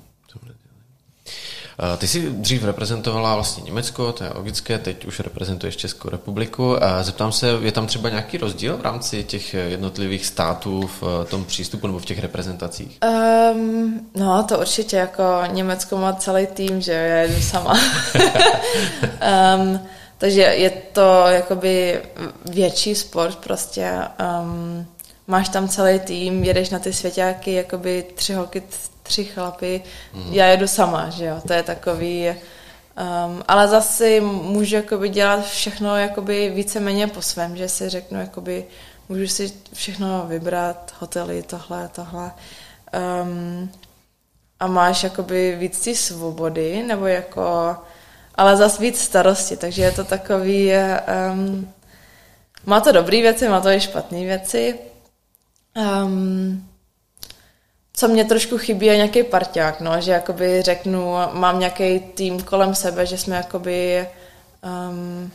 [1.98, 6.76] Ty jsi dřív reprezentovala vlastně Německo, to je logické, teď už reprezentuješ Českou republiku.
[7.02, 11.86] Zeptám se, je tam třeba nějaký rozdíl v rámci těch jednotlivých států v tom přístupu
[11.86, 12.98] nebo v těch reprezentacích?
[13.54, 17.78] Um, no, to určitě, jako Německo má celý tým, že já jedu sama.
[19.56, 19.80] um,
[20.18, 22.02] Takže je to jakoby
[22.44, 23.92] větší sport prostě.
[24.40, 24.86] Um,
[25.26, 28.62] máš tam celý tým, jedeš na ty svěťáky, jakoby tři holky,
[29.04, 29.82] tři chlapy.
[30.12, 30.32] Mm.
[30.32, 32.28] Já jedu sama, že jo, to je takový...
[32.28, 38.64] Um, ale zase můžu jakoby dělat všechno jakoby víceméně po svém, že si řeknu, jakoby
[39.08, 42.32] můžu si všechno vybrat, hotely, tohle, tohle.
[43.22, 43.72] Um,
[44.60, 47.76] a máš jakoby víc ty svobody, nebo jako,
[48.34, 50.72] ale zase víc starosti, takže je to takový,
[51.32, 51.72] um,
[52.66, 54.78] má to dobré věci, má to i špatné věci.
[55.76, 56.68] Um,
[57.96, 62.74] co mě trošku chybí, je nějaký parťák, no, že jakoby řeknu, mám nějaký tým kolem
[62.74, 64.08] sebe, že jsme jakoby
[64.90, 65.30] um,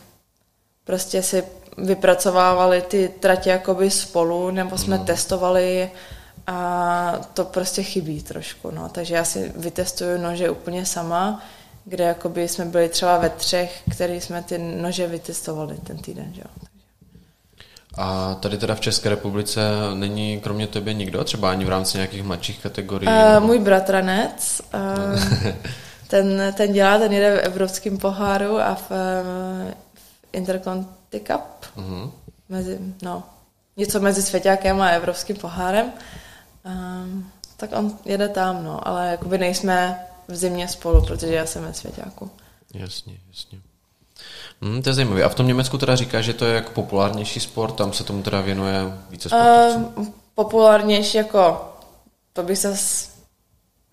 [0.84, 1.44] prostě si
[1.78, 5.04] vypracovávali ty tratě jakoby spolu, nebo jsme mm.
[5.04, 5.90] testovali
[6.46, 8.88] a to prostě chybí trošku, no.
[8.88, 11.42] Takže já si vytestuju nože úplně sama,
[11.84, 16.40] kde jakoby jsme byli třeba ve třech, který jsme ty nože vytestovali ten týden, že
[16.40, 16.69] jo.
[17.98, 19.60] A tady teda v České republice
[19.94, 23.08] není kromě tebe nikdo, třeba ani v rámci nějakých mladších kategorií?
[23.08, 25.52] Uh, můj bratranec, uh,
[26.08, 29.74] ten, ten dělá, ten jede v evropském poháru a v, v
[30.32, 31.66] Interconti Cup.
[31.76, 32.10] Uh-huh.
[32.48, 33.22] Mezi, no,
[33.76, 35.92] něco mezi Svěťákem a evropským pohárem.
[36.64, 41.62] Um, tak on jede tam, no, ale jakoby nejsme v zimě spolu, protože já jsem
[41.62, 42.30] ve Svěťáku.
[42.74, 43.60] Jasně, jasně.
[44.62, 45.24] Hmm, to je zajímavé.
[45.24, 48.22] A v tom Německu teda říká, že to je jako populárnější sport, tam se tomu
[48.22, 48.74] teda věnuje
[49.10, 49.92] více sportovců?
[49.96, 51.72] Uh, populárnější jako,
[52.32, 52.76] to by se...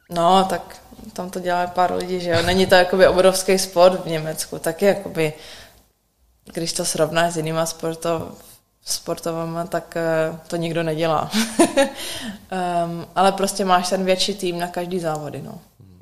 [0.09, 0.77] No, tak
[1.13, 2.41] tam to dělá pár lidí, že jo.
[2.41, 5.33] Není to jakoby obrovský sport v Německu, taky jakoby,
[6.53, 8.21] když to srovnáš s jinýma sportov,
[8.85, 9.97] sportovama, tak
[10.31, 11.31] uh, to nikdo nedělá.
[11.59, 15.59] um, ale prostě máš ten větší tým na každý závody, no.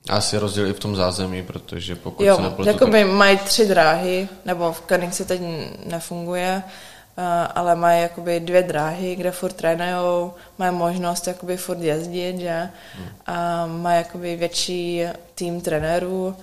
[0.09, 2.69] Asi rozdíl i v tom zázemí, protože pokud jo, se nepletu...
[2.69, 3.11] jakoby tak...
[3.11, 5.41] mají tři dráhy, nebo v Koenigsee teď
[5.85, 7.23] nefunguje, uh,
[7.55, 12.69] ale mají jakoby dvě dráhy, kde furt trénujou, mají možnost jakoby furt jezdit, že?
[12.95, 13.07] Hmm.
[13.25, 15.03] A mají jakoby větší
[15.35, 16.35] tým trenérů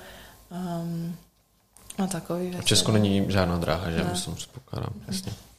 [0.51, 1.17] um,
[1.99, 2.63] a takový věci.
[2.63, 3.99] V Česku není žádná dráha, že?
[3.99, 4.11] Ne.
[4.11, 5.33] Myslím, předpokládám, jasně.
[5.33, 5.53] Hmm.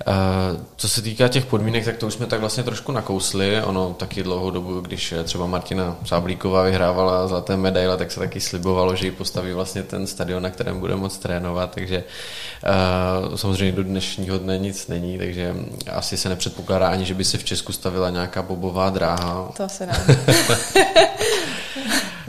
[0.00, 3.62] Eh, co se týká těch podmínek, tak to už jsme tak vlastně trošku nakousli.
[3.62, 8.96] Ono taky dlouhou dobu, když třeba Martina Sáblíková vyhrávala zlaté medaile, tak se taky slibovalo,
[8.96, 12.04] že ji postaví vlastně ten stadion, na kterém bude moc trénovat, takže
[13.28, 15.54] uh, samozřejmě do dnešního dne nic není, takže
[15.92, 19.48] asi se nepředpokládá ani, že by se v Česku stavila nějaká bobová dráha.
[19.56, 19.92] To se ne.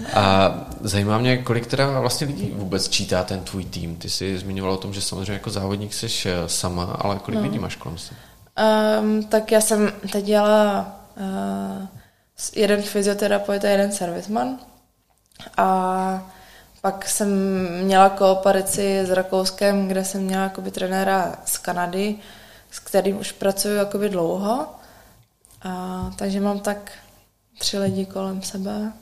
[0.14, 3.96] A zajímá mě, kolik teda vlastně lidí vůbec čítá ten tvůj tým.
[3.96, 7.46] Ty jsi zmiňoval o tom, že samozřejmě jako závodník jsi eh, sama, ale kolik no.
[7.46, 8.20] lidí máš kolem sebe?
[9.00, 11.88] Um, tak já jsem teď dělala uh,
[12.56, 14.60] jeden fyzioterapeut a jeden servisman.
[15.58, 16.32] A
[16.82, 17.30] pak jsem
[17.84, 22.16] měla kooperaci s Rakouskem, kde jsem měla jakoby trenéra z Kanady,
[22.72, 24.68] s kterým už pracuji jakoby dlouho.
[25.62, 26.92] A, takže mám tak
[27.58, 28.94] tři lidi kolem sebe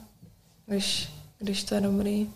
[0.66, 2.28] když, když to je dobrý.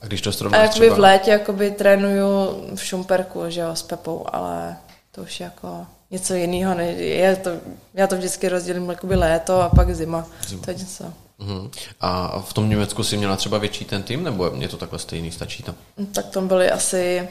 [0.00, 0.96] A když to srovnáš A jakoby třeba...
[0.96, 2.26] v létě jakoby trénuju
[2.74, 4.76] v Šumperku, že jo, s Pepou, ale
[5.12, 6.74] to už je jako něco jiného.
[6.74, 7.50] Ne, je to,
[7.94, 10.26] já to vždycky rozdělím jakoby léto a pak zima.
[10.46, 10.62] zima.
[10.64, 11.04] To je něco.
[11.40, 11.70] Uh-huh.
[12.00, 15.32] A v tom Německu si měla třeba větší ten tým, nebo je to takhle stejný,
[15.32, 15.74] stačí tam?
[15.98, 17.28] No, tak tam byly asi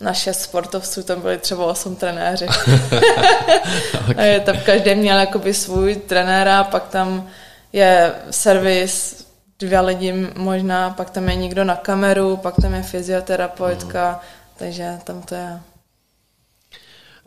[0.00, 2.46] na šest sportovců, tam byly třeba osm trenéři.
[4.10, 4.40] okay.
[4.40, 7.28] tam každý měl jakoby svůj trenéra, pak tam
[7.72, 9.25] je servis,
[9.58, 14.18] dvě lidi možná, pak tam je někdo na kameru, pak tam je fyzioterapeutka, mm.
[14.56, 15.60] takže tam to je.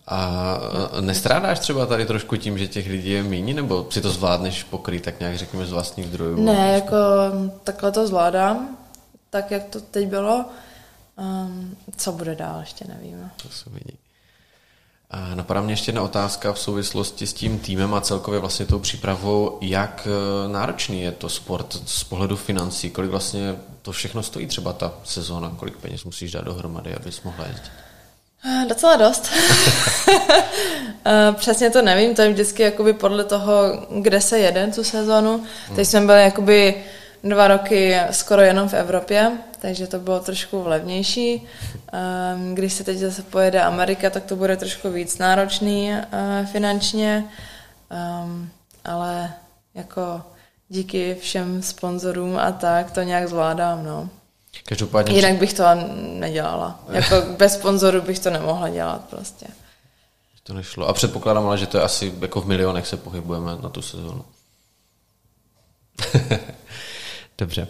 [0.08, 0.58] A
[1.02, 5.04] nestrádáš třeba tady trošku tím, že těch lidí je méně, nebo si to zvládneš pokrýt,
[5.04, 6.46] tak nějak řekněme z vlastních zdrojů?
[6.46, 6.98] Ne, jako
[7.64, 8.78] takhle to zvládám,
[9.30, 10.46] tak jak to teď bylo.
[11.18, 13.32] Um, co bude dál, ještě nevíme.
[13.44, 13.98] To se vidí.
[15.34, 19.58] Napadá mě ještě jedna otázka v souvislosti s tím týmem a celkově vlastně tou přípravou,
[19.62, 24.74] jak eh, náročný je to sport z pohledu financí, kolik vlastně to všechno stojí třeba
[24.74, 27.72] ta sezóna, kolik peněz musíš dát dohromady, abys mohla jezdit?
[28.46, 29.32] Eh, docela dost.
[31.06, 33.54] Eh, přesně to nevím, to je vždycky jakoby podle toho,
[34.02, 35.44] kde se jede tu sezónu.
[35.68, 35.86] Teď hmm.
[35.86, 36.84] jsme byli jakoby
[37.24, 41.48] dva roky skoro jenom v Evropě, takže to bylo trošku levnější.
[41.92, 47.26] Ehm, když se teď zase pojede Amerika, tak to bude trošku víc náročný eh, finančně,
[47.90, 48.50] ehm,
[48.86, 49.34] ale
[49.74, 50.22] jako
[50.70, 54.10] díky všem sponzorům a tak to nějak zvládám, no.
[54.68, 55.16] Každopádně...
[55.16, 55.64] Jinak bych to
[55.98, 56.80] nedělala.
[56.92, 59.46] Jako bez sponzorů bych to nemohla dělat prostě.
[60.44, 60.88] To nešlo.
[60.88, 64.26] A předpokládám ale, že to je asi jako v milionech se pohybujeme na tu sezónu.
[67.40, 67.68] Dobře.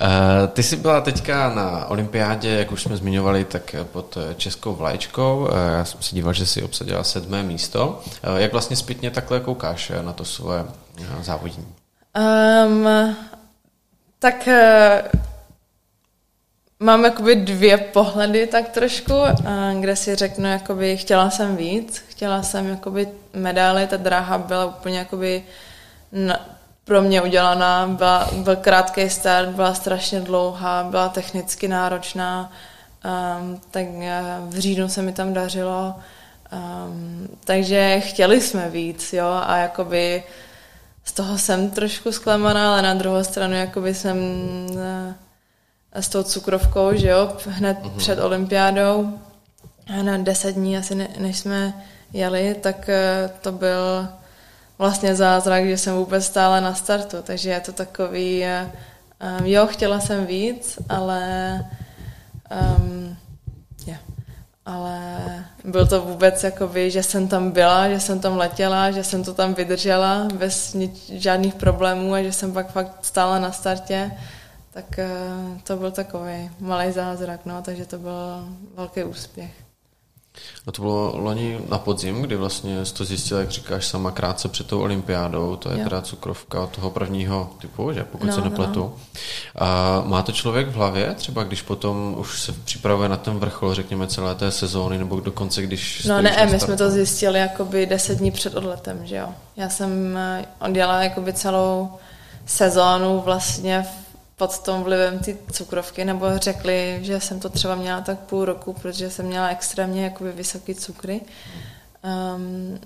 [0.00, 0.08] Uh,
[0.52, 5.38] ty jsi byla teďka na olympiádě, jak už jsme zmiňovali, tak pod českou vlajčkou.
[5.38, 8.02] Uh, já jsem se díval, že jsi obsadila sedmé místo.
[8.28, 10.64] Uh, jak vlastně zpětně takhle koukáš na to svoje
[11.22, 11.66] závodění?
[12.66, 13.16] Um,
[14.18, 14.48] tak
[16.80, 19.14] mám jakoby dvě pohledy tak trošku,
[19.80, 24.98] kde si řeknu, jakoby chtěla jsem víc, chtěla jsem jakoby medaily, ta dráha byla úplně
[24.98, 25.42] jakoby
[26.12, 32.52] na, pro mě udělaná, byla, byl krátký start, byla strašně dlouhá, byla technicky náročná,
[33.40, 35.94] um, tak eh, v říjnu se mi tam dařilo,
[36.52, 40.22] um, takže chtěli jsme víc, jo, a jakoby
[41.04, 44.18] z toho jsem trošku zklamaná, ale na druhou stranu jakoby jsem
[44.70, 44.78] uh,
[45.92, 47.96] s tou cukrovkou, že jo, hned mm-hmm.
[47.96, 49.18] před olympiádou,
[50.02, 51.74] na deset dní asi ne, než jsme
[52.12, 54.08] jeli, tak uh, to byl
[54.80, 60.00] vlastně zázrak, že jsem vůbec stála na startu, takže je to takový, um, jo, chtěla
[60.00, 61.20] jsem víc, ale
[62.78, 63.16] um,
[63.86, 64.00] yeah.
[64.66, 65.10] ale
[65.64, 69.34] byl to vůbec jakoby, že jsem tam byla, že jsem tam letěla, že jsem to
[69.34, 74.10] tam vydržela bez nič, žádných problémů a že jsem pak fakt stála na startě,
[74.72, 79.69] tak uh, to byl takový malý zázrak, no, takže to byl velký úspěch.
[80.66, 84.48] A to bylo loni na podzim, kdy vlastně jsi to zjistil, jak říkáš sama, krátce
[84.48, 85.84] před tou olympiádou, to je jo.
[85.84, 88.80] teda cukrovka toho prvního typu, že pokud no, se nepletu.
[88.80, 88.94] No.
[89.56, 93.74] A má to člověk v hlavě, třeba když potom už se připravuje na ten vrchol,
[93.74, 96.04] řekněme, celé té sezóny, nebo dokonce když...
[96.04, 99.28] No ne, my jsme to zjistili jakoby deset dní před odletem, že jo.
[99.56, 101.90] Já jsem eh, odjela jakoby celou
[102.46, 104.09] sezónu vlastně v
[104.40, 108.72] pod tom vlivem ty cukrovky, nebo řekli, že jsem to třeba měla tak půl roku,
[108.72, 111.20] protože jsem měla extrémně jakoby vysoký cukry.
[112.34, 112.80] Um,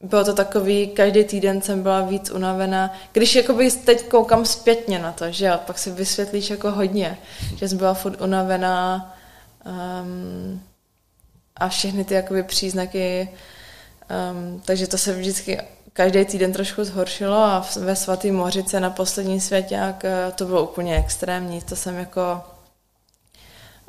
[0.00, 2.94] bylo to takový, každý týden jsem byla víc unavená.
[3.12, 7.18] Když jakoby teď koukám zpětně na to, že jo, pak si vysvětlíš jako hodně,
[7.56, 9.14] že jsem byla furt unavená
[9.66, 10.62] um,
[11.56, 13.28] a všechny ty jakoby příznaky,
[14.30, 15.58] um, takže to se vždycky
[15.92, 20.96] každý týden trošku zhoršilo a ve svatý Mořice na poslední jak eh, to bylo úplně
[20.96, 21.60] extrémní.
[21.62, 22.40] To jsem jako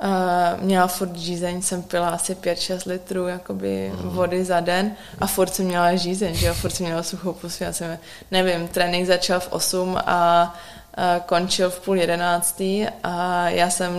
[0.04, 4.10] Uh, měla furt žízeň, jsem pila asi 5-6 litrů jakoby mm.
[4.10, 7.64] vody za den a furt jsem měla žízeň, že jo, furt jsem měla suchou pusu,
[7.64, 7.98] já jsem,
[8.32, 10.56] nevím, trénink začal v 8 a
[10.98, 13.92] uh, končil v půl jedenáctý a já jsem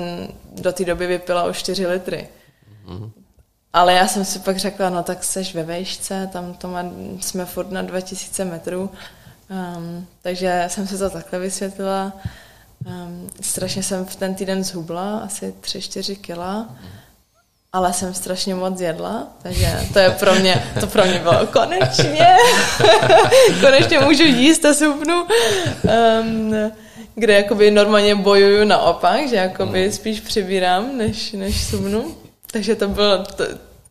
[0.53, 2.29] do té doby vypila už 4 litry.
[2.87, 3.24] Mm.
[3.75, 6.85] Ale já jsem si pak řekla, no tak seš ve vejšce, tam to má,
[7.21, 8.91] jsme furt na 2000 metrů,
[9.77, 12.13] um, takže jsem si to takhle vysvětlila.
[12.87, 16.69] Um, strašně jsem v ten týden zhubla, asi 3-4 kila,
[17.73, 22.37] ale jsem strašně moc jedla, takže to je pro mě, to pro mě bylo konečně,
[23.61, 25.27] konečně můžu jíst a supnu,
[26.21, 26.55] um,
[27.15, 32.24] kde jakoby normálně bojuju naopak, že jakoby spíš přibírám, než, než subnu.
[32.55, 33.45] Takže to bylo, to,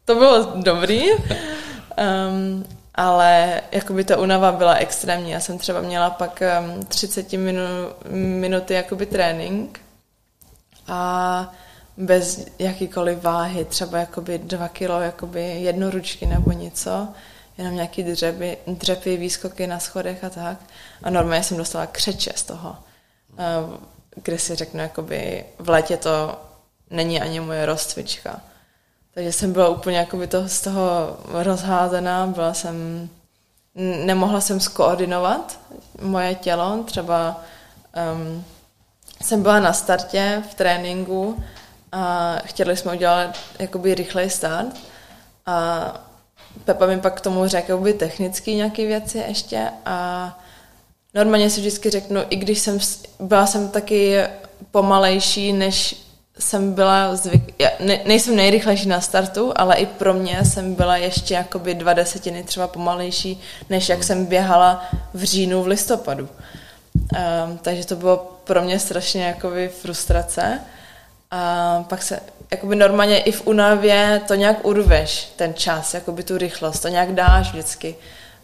[0.05, 5.31] to bylo dobrý, um, ale jakoby ta unava byla extrémní.
[5.31, 6.43] Já jsem třeba měla pak
[6.75, 7.61] um, 30 minu,
[8.11, 9.81] minuty jakoby trénink
[10.87, 11.53] a
[11.97, 17.07] bez jakýkoliv váhy, třeba jakoby dva kilo, jakoby jednoručky nebo něco,
[17.57, 20.57] jenom nějaký dřepy, dřepy, výskoky na schodech a tak.
[21.03, 22.75] A normálně jsem dostala křeče z toho,
[24.23, 26.41] kde si řeknu, jakoby v létě to
[26.89, 28.41] není ani moje rozcvička.
[29.13, 33.09] Takže jsem byla úplně jakoby to, z toho rozházená, byla jsem,
[34.05, 35.59] nemohla jsem skoordinovat
[36.01, 37.43] moje tělo, třeba
[38.15, 38.45] um,
[39.21, 41.43] jsem byla na startě v tréninku
[41.91, 44.75] a chtěli jsme udělat jakoby rychlej start
[45.45, 45.85] a
[46.65, 50.39] Pepa mi pak k tomu řekl by technicky nějaké věci ještě a
[51.13, 52.79] normálně si vždycky řeknu, i když jsem,
[53.19, 54.23] byla jsem taky
[54.71, 56.03] pomalejší, než
[56.39, 57.55] jsem byla zvyk...
[57.59, 61.93] Já ne, nejsem nejrychlejší na startu, ale i pro mě jsem byla ještě jakoby dva
[61.93, 66.29] desetiny třeba pomalejší, než jak jsem běhala v říjnu v listopadu.
[66.93, 70.59] Um, takže to bylo pro mě strašně jakoby frustrace.
[71.31, 72.19] A pak se,
[72.51, 77.13] jakoby normálně i v unavě to nějak urveš, ten čas, jakoby tu rychlost, to nějak
[77.13, 77.95] dáš vždycky.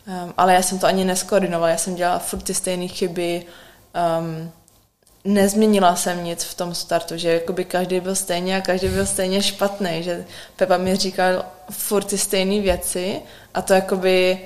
[0.07, 3.45] Um, ale já jsem to ani neskoordinovala, já jsem dělala furt ty stejné chyby,
[4.20, 4.51] um,
[5.26, 9.41] nezměnila jsem nic v tom startu, že jakoby každý byl stejně a každý byl stejně
[9.41, 13.22] špatný, že Pepa mi říkal furt ty stejné věci
[13.53, 14.39] a to jakoby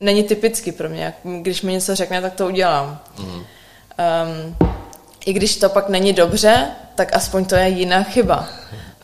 [0.00, 1.14] není typicky pro mě.
[1.42, 3.00] Když mi něco řekne, tak to udělám.
[3.18, 3.26] Mm.
[3.28, 3.44] Um,
[5.26, 8.48] I když to pak není dobře, tak aspoň to je jiná chyba.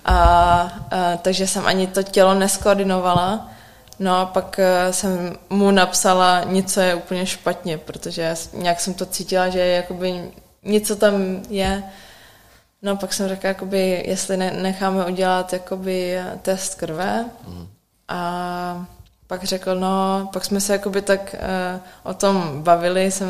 [0.05, 3.50] A, a takže jsem ani to tělo neskoordinovala.
[3.98, 9.07] No a pak uh, jsem mu napsala, něco je úplně špatně, protože nějak jsem to
[9.07, 10.30] cítila, že je jakoby
[10.64, 11.82] něco tam je.
[12.82, 17.66] No pak jsem řekla, jakoby, jestli ne, necháme udělat jakoby test krve mm.
[18.08, 18.86] a
[19.26, 23.28] pak řekl, no, pak jsme se jakoby tak uh, o tom bavili, jsem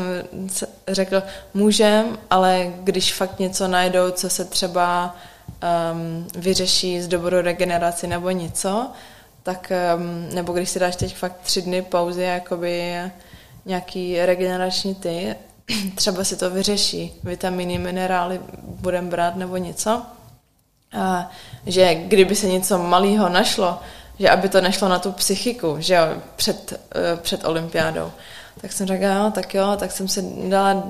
[0.87, 1.23] řekl,
[1.53, 5.15] můžem, ale když fakt něco najdou, co se třeba
[5.91, 8.87] um, vyřeší z dobrou regeneraci nebo něco,
[9.43, 12.95] tak, um, nebo když si dáš teď fakt tři dny pauzy, jakoby
[13.65, 15.35] nějaký regenerační ty,
[15.95, 20.01] třeba si to vyřeší, vitaminy, minerály budeme brát nebo něco.
[20.97, 21.31] A
[21.65, 23.79] že kdyby se něco malého našlo,
[24.19, 26.01] že aby to nešlo na tu psychiku, že jo,
[26.35, 28.11] před, uh, před olympiádou.
[28.61, 30.83] Tak jsem řekla, jo, tak jo, tak jsem si dala,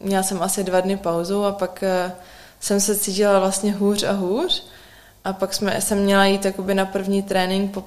[0.00, 2.12] měla jsem asi dva dny pauzu a pak uh,
[2.60, 4.66] jsem se cítila vlastně hůř a hůř.
[5.24, 7.84] A pak jsme, jsem měla jít jakoby na první trénink po,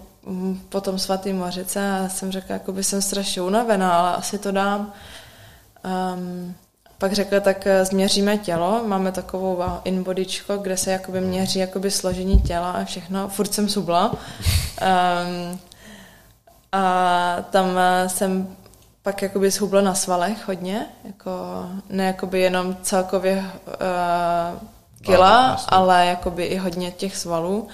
[0.69, 4.93] po tom svatý Mořice a jsem řekla, jakoby jsem strašně unavená, ale asi to dám.
[5.85, 6.55] Um,
[6.97, 12.41] pak řekla, tak eh, změříme tělo, máme takovou inbodyčko, kde se jakoby měří jakoby složení
[12.41, 14.11] těla a všechno, furt jsem subla.
[14.11, 15.59] Um,
[16.71, 18.55] a tam eh, jsem
[19.05, 21.31] pak jakoby zhubla na svalech hodně, jako,
[21.89, 24.67] ne jakoby jenom celkově uh,
[25.01, 27.67] kila, no, ale jakoby i hodně těch svalů.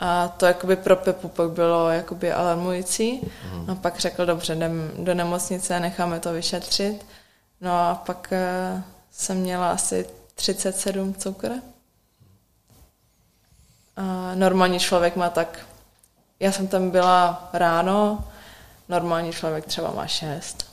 [0.00, 3.20] A to jakoby pro Pepu pak bylo jakoby alarmující.
[3.52, 3.66] Mm.
[3.66, 7.06] No pak řekl, dobře, jdem do nemocnice, necháme to vyšetřit.
[7.62, 11.50] No a pak uh, jsem měla asi 37 cukr.
[13.96, 15.66] A normální člověk má tak,
[16.40, 18.24] já jsem tam byla ráno,
[18.88, 20.66] normální člověk třeba má 6.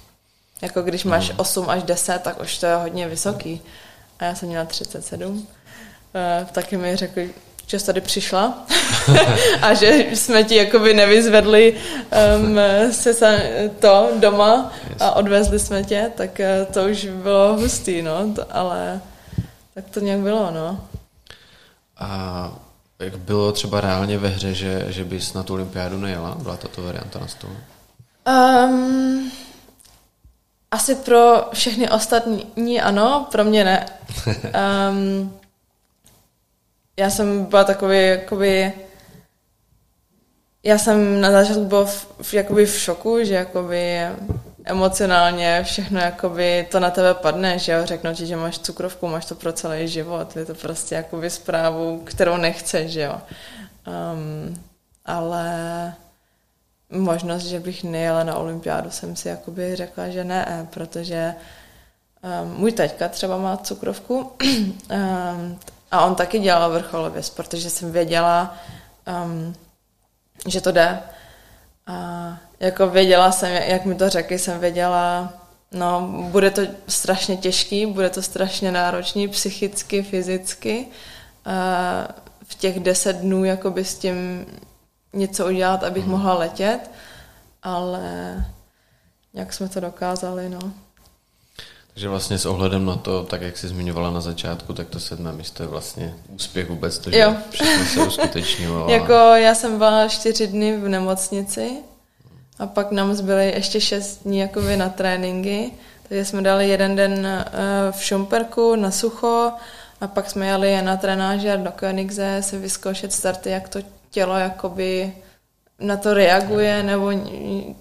[0.62, 3.62] Jako když máš 8 až 10, tak už to je hodně vysoký.
[4.18, 5.36] A já jsem měla 37.
[5.36, 5.44] Uh,
[6.14, 7.34] eh, taky mi řekli,
[7.70, 8.66] že jsi tady přišla
[9.62, 11.76] a že jsme ti jakoby nevyzvedli
[12.36, 12.58] um,
[12.90, 13.14] se
[13.78, 19.00] to doma a odvezli jsme tě, tak uh, to už bylo hustý, no, to, ale
[19.74, 20.80] tak to nějak bylo, no.
[21.98, 22.52] A
[22.98, 26.34] jak bylo třeba reálně ve hře, že, že bys na tu olympiádu nejela?
[26.34, 27.54] Byla tato varianta na stole?
[28.28, 29.30] Um,
[30.70, 33.86] asi pro všechny ostatní ano, pro mě ne.
[34.90, 35.39] Um,
[37.00, 38.72] já jsem byla takový, jakoby,
[40.62, 44.00] já jsem na začátku byl v, v, jakoby v šoku, že jakoby
[44.64, 49.24] emocionálně všechno jakoby to na tebe padne, že jo, řeknou ti, že máš cukrovku, máš
[49.24, 53.20] to pro celý život, je to prostě jakoby zprávu, kterou nechceš, že jo.
[53.86, 54.62] Um,
[55.04, 55.94] ale
[56.90, 61.34] možnost, že bych nejela na olympiádu, jsem si jakoby řekla, že ne, protože
[62.42, 65.58] um, můj teďka třeba má cukrovku um,
[65.90, 68.56] a on taky dělal vrcholově, protože jsem věděla,
[69.24, 69.54] um,
[70.48, 71.02] že to jde.
[71.86, 75.32] A jako věděla jsem, jak mi to řekli, jsem věděla,
[75.72, 80.86] no, bude to strašně těžký, bude to strašně náročný psychicky, fyzicky.
[81.46, 81.52] Uh,
[82.44, 84.46] v těch deset dnů jakoby s tím
[85.12, 86.12] něco udělat, abych hmm.
[86.12, 86.90] mohla letět,
[87.62, 88.44] ale
[89.34, 90.72] jak jsme to dokázali, no.
[91.94, 95.32] Takže vlastně s ohledem na to, tak jak jsi zmiňovala na začátku, tak to sedmé
[95.32, 97.34] místo je vlastně úspěch vůbec, to, že jo.
[97.50, 98.86] všechno se uskutečnilo.
[98.86, 98.90] A...
[98.90, 101.70] jako já jsem byla čtyři dny v nemocnici
[102.58, 105.72] a pak nám zbyly ještě šest dní jakoby na tréninky,
[106.08, 107.44] takže jsme dali jeden den eh,
[107.90, 109.52] v Šumperku na sucho
[110.00, 113.78] a pak jsme jeli na trenáže do Koenigse se vyzkoušet starty, jak to
[114.10, 115.12] tělo jakoby
[115.80, 117.12] na to reaguje, nebo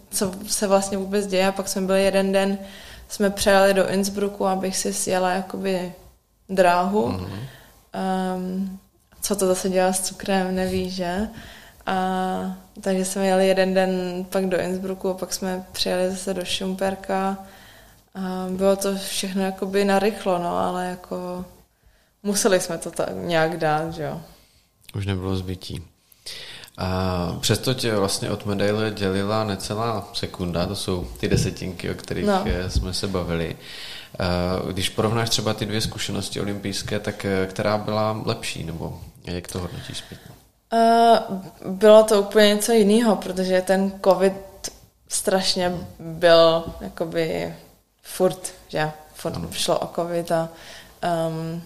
[0.09, 1.47] co se vlastně vůbec děje.
[1.47, 2.57] A pak jsme byli jeden den,
[3.09, 5.93] jsme přejeli do Innsbrucku, abych si sjela jakoby
[6.49, 7.11] dráhu.
[7.11, 7.39] Mm-hmm.
[8.35, 8.79] Um,
[9.21, 11.27] co to zase dělá s cukrem, neví, že?
[11.85, 16.45] A, takže jsme jeli jeden den pak do Innsbrucku a pak jsme přijeli zase do
[16.45, 17.37] Šumperka.
[18.15, 21.45] A bylo to všechno jakoby narychlo, no, ale jako
[22.23, 24.21] museli jsme to tak nějak dát, že jo.
[24.95, 25.83] Už nebylo zbytí.
[26.79, 32.25] A přesto tě vlastně od medaile dělila necelá sekunda, to jsou ty desetinky, o kterých
[32.25, 32.43] no.
[32.45, 33.55] Eh, jsme se bavili.
[34.71, 39.59] Když porovnáš třeba ty dvě zkušenosti olympijské, tak eh, která byla lepší, nebo jak to
[39.59, 40.31] hodnotíš zpětně?
[40.73, 44.33] Uh, bylo to úplně něco jiného, protože ten covid
[45.07, 47.55] strašně byl jakoby
[48.01, 49.49] furt, že furt ano.
[49.51, 50.49] šlo o covid a
[51.27, 51.61] um,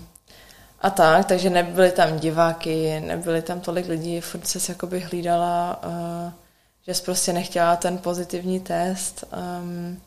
[0.83, 6.31] a tak, takže nebyly tam diváky, nebyly tam tolik lidí, furt se jakoby hlídala, uh,
[6.87, 9.23] že jsi prostě nechtěla ten pozitivní test.
[9.61, 10.01] Um,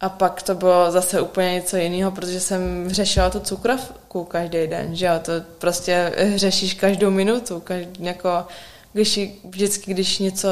[0.00, 4.96] a pak to bylo zase úplně něco jiného, protože jsem řešila tu cukrovku každý den,
[4.96, 8.46] že jo, to prostě řešíš každou minutu, každý, jako,
[8.92, 10.48] když, vždycky, když něco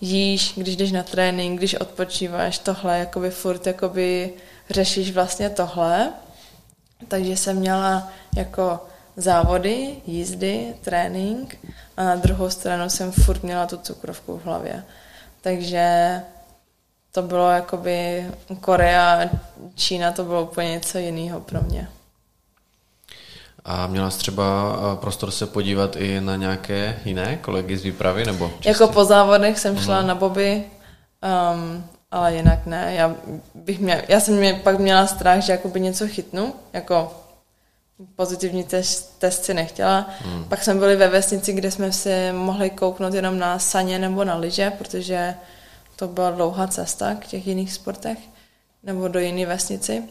[0.00, 4.32] jíš, když jdeš na trénink, když odpočíváš, tohle, jakoby furt, jakoby
[4.70, 6.12] řešíš vlastně tohle.
[7.08, 8.80] Takže jsem měla jako
[9.16, 11.56] závody, jízdy, trénink
[11.96, 14.84] a na druhou stranu jsem furt měla tu cukrovku v hlavě.
[15.40, 16.20] Takže
[17.12, 18.26] to bylo jakoby
[18.60, 19.30] Korea,
[19.74, 21.88] Čína, to bylo úplně něco jiného pro mě.
[23.64, 24.44] A měla jsi třeba
[24.92, 28.24] eh, prostor se podívat i na nějaké jiné kolegy z výpravy?
[28.24, 28.68] nebo čistě?
[28.68, 30.06] Jako po závodech jsem šla uh-huh.
[30.06, 30.64] na boby,
[31.54, 31.84] um,
[32.14, 32.94] ale jinak ne.
[32.94, 33.14] Já,
[33.54, 37.20] bych měl, já jsem mě pak měla strach, že jakoby něco chytnu, jako
[38.16, 40.10] pozitivní test, test si nechtěla.
[40.18, 40.44] Hmm.
[40.44, 44.36] Pak jsme byli ve vesnici, kde jsme si mohli kouknout jenom na saně nebo na
[44.36, 45.34] lyže, protože
[45.96, 48.18] to byla dlouhá cesta k těch jiných sportech
[48.82, 50.02] nebo do jiné vesnici.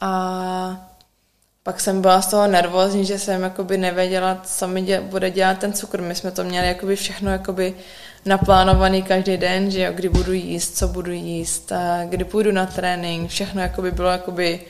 [0.00, 0.90] A
[1.62, 5.58] pak jsem byla z toho nervózní, že jsem jakoby nevěděla, co mi dě, bude dělat
[5.58, 6.02] ten cukr.
[6.02, 7.74] My jsme to měli jakoby všechno jakoby
[8.24, 12.66] naplánovaný každý den, že jo, kdy budu jíst, co budu jíst, a kdy půjdu na
[12.66, 14.60] trénink, všechno jakoby bylo jakoby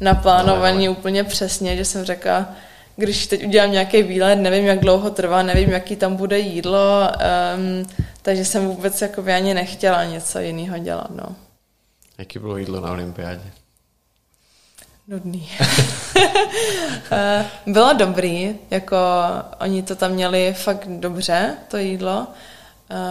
[0.00, 2.48] naplánovaný no, úplně přesně, že jsem řekla,
[2.96, 7.10] když teď udělám nějaký výlet, nevím, jak dlouho trvá, nevím, jaký tam bude jídlo,
[7.56, 7.86] um,
[8.22, 11.36] takže jsem vůbec jakoby ani nechtěla něco jiného dělat, no.
[12.18, 13.42] Jaký bylo jídlo na olympiádě?
[15.08, 15.48] Nudný.
[17.10, 18.96] Eh, bylo dobrý, jako
[19.60, 22.26] oni to tam měli fakt dobře, to jídlo,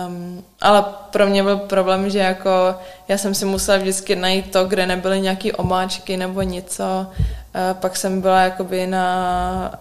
[0.07, 2.75] um, ale pro mě byl problém, že jako
[3.07, 7.97] já jsem si musela vždycky najít to, kde nebyly nějaký omáčky nebo něco, uh, pak
[7.97, 9.79] jsem byla jakoby na,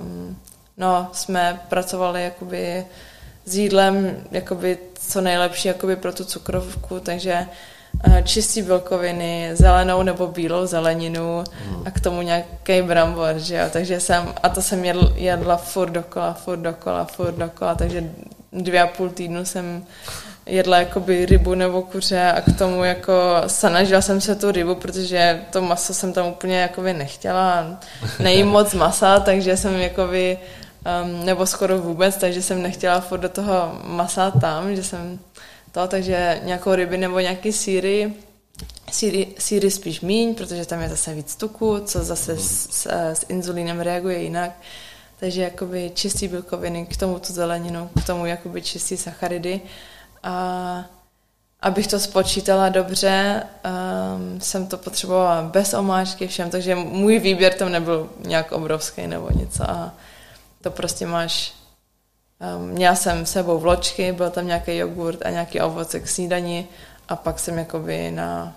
[0.00, 0.36] um,
[0.76, 2.86] no, jsme pracovali jakoby
[3.44, 7.46] s jídlem jakoby co nejlepší jakoby pro tu cukrovku, takže
[8.04, 11.82] Eh, čistý bílkoviny, zelenou nebo bílou zeleninu hmm.
[11.86, 15.90] a k tomu nějaký brambor, že jo, takže jsem, a to jsem jedl, jedla furt
[15.90, 18.10] dokola, furt dokola, furt dokola, takže
[18.52, 19.84] dvě a půl týdnu jsem
[20.46, 23.12] jedla jakoby rybu nebo kuře a k tomu jako
[23.46, 27.80] snažila jsem se tu rybu, protože to maso jsem tam úplně jakoby nechtěla,
[28.18, 30.38] nejím moc masa, takže jsem jakoby,
[31.04, 35.18] um, nebo skoro vůbec, takže jsem nechtěla furt do toho masa tam, že jsem
[35.72, 38.12] to, takže nějakou ryby nebo nějaký síry,
[38.92, 43.26] síry, síry spíš míň, protože tam je zase víc tuku, co zase s, s, s
[43.28, 44.50] inzulínem reaguje jinak.
[45.20, 49.60] Takže jakoby čistý bílkoviny, k tomu tu zeleninu, k tomu jakoby čistý sacharidy.
[50.22, 50.84] A
[51.60, 53.42] abych to spočítala dobře,
[54.16, 59.30] um, jsem to potřebovala bez omáčky všem, takže můj výběr tam nebyl nějak obrovský nebo
[59.30, 59.70] něco.
[59.70, 59.94] A
[60.62, 61.58] to prostě máš
[62.56, 66.68] Um, měla jsem sebou vločky, byl tam nějaký jogurt a nějaký ovoce k snídani
[67.08, 68.56] a pak jsem jakoby na,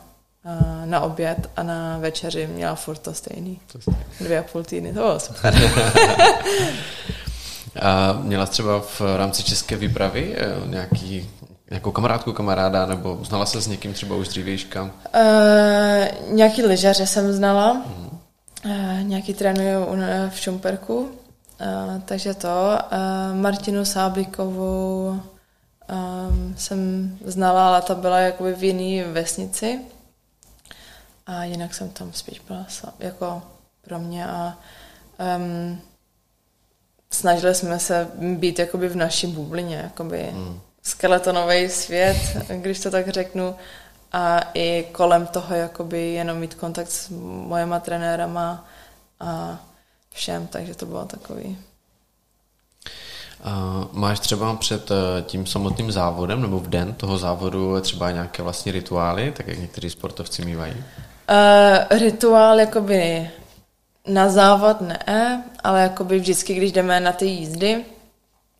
[0.85, 3.59] na oběd a na večeři měla furt to stejný.
[4.19, 5.55] Dvě a půl týdny, to bylo super.
[7.81, 11.29] a měla třeba v rámci české výpravy eh, nějaký
[11.71, 14.81] Nějakou kamarádku, kamaráda, nebo znala se s někým třeba už dřívějška?
[14.83, 14.89] Uh,
[16.35, 17.73] nějaký lyžaře jsem znala.
[17.73, 18.09] Uh-huh.
[18.65, 19.85] Uh, nějaký trénují
[20.29, 21.11] v Šumperku,
[21.61, 22.47] Uh, takže to.
[22.47, 25.19] Uh, Martinu Sáblikovou
[25.89, 29.79] um, jsem znala, ale ta byla jakoby v jiné vesnici.
[31.25, 32.65] A jinak jsem tam spíš byla
[32.99, 33.41] jako
[33.81, 34.57] pro mě a
[35.37, 35.81] um,
[37.11, 40.61] snažili jsme se být jakoby v naší bublině, jakoby hmm.
[40.83, 42.17] skeletonový svět,
[42.61, 43.55] když to tak řeknu,
[44.11, 47.09] a i kolem toho jakoby jenom mít kontakt s
[47.47, 48.65] mojema trenérama
[49.19, 49.59] a
[50.09, 51.57] všem, takže to bylo takový.
[53.43, 58.43] A máš třeba před eh, tím samotným závodem nebo v den toho závodu třeba nějaké
[58.43, 60.83] vlastní rituály, tak jak někteří sportovci mývají?
[61.29, 63.29] Uh, rituál jakoby
[64.07, 67.85] na závod ne, ale jakoby vždycky, když jdeme na ty jízdy,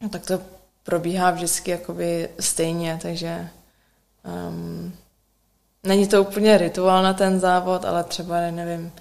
[0.10, 0.40] tak to
[0.84, 3.48] probíhá vždycky jakoby stejně, takže
[4.50, 4.94] um,
[5.84, 8.92] není to úplně rituál na ten závod, ale třeba, nevím,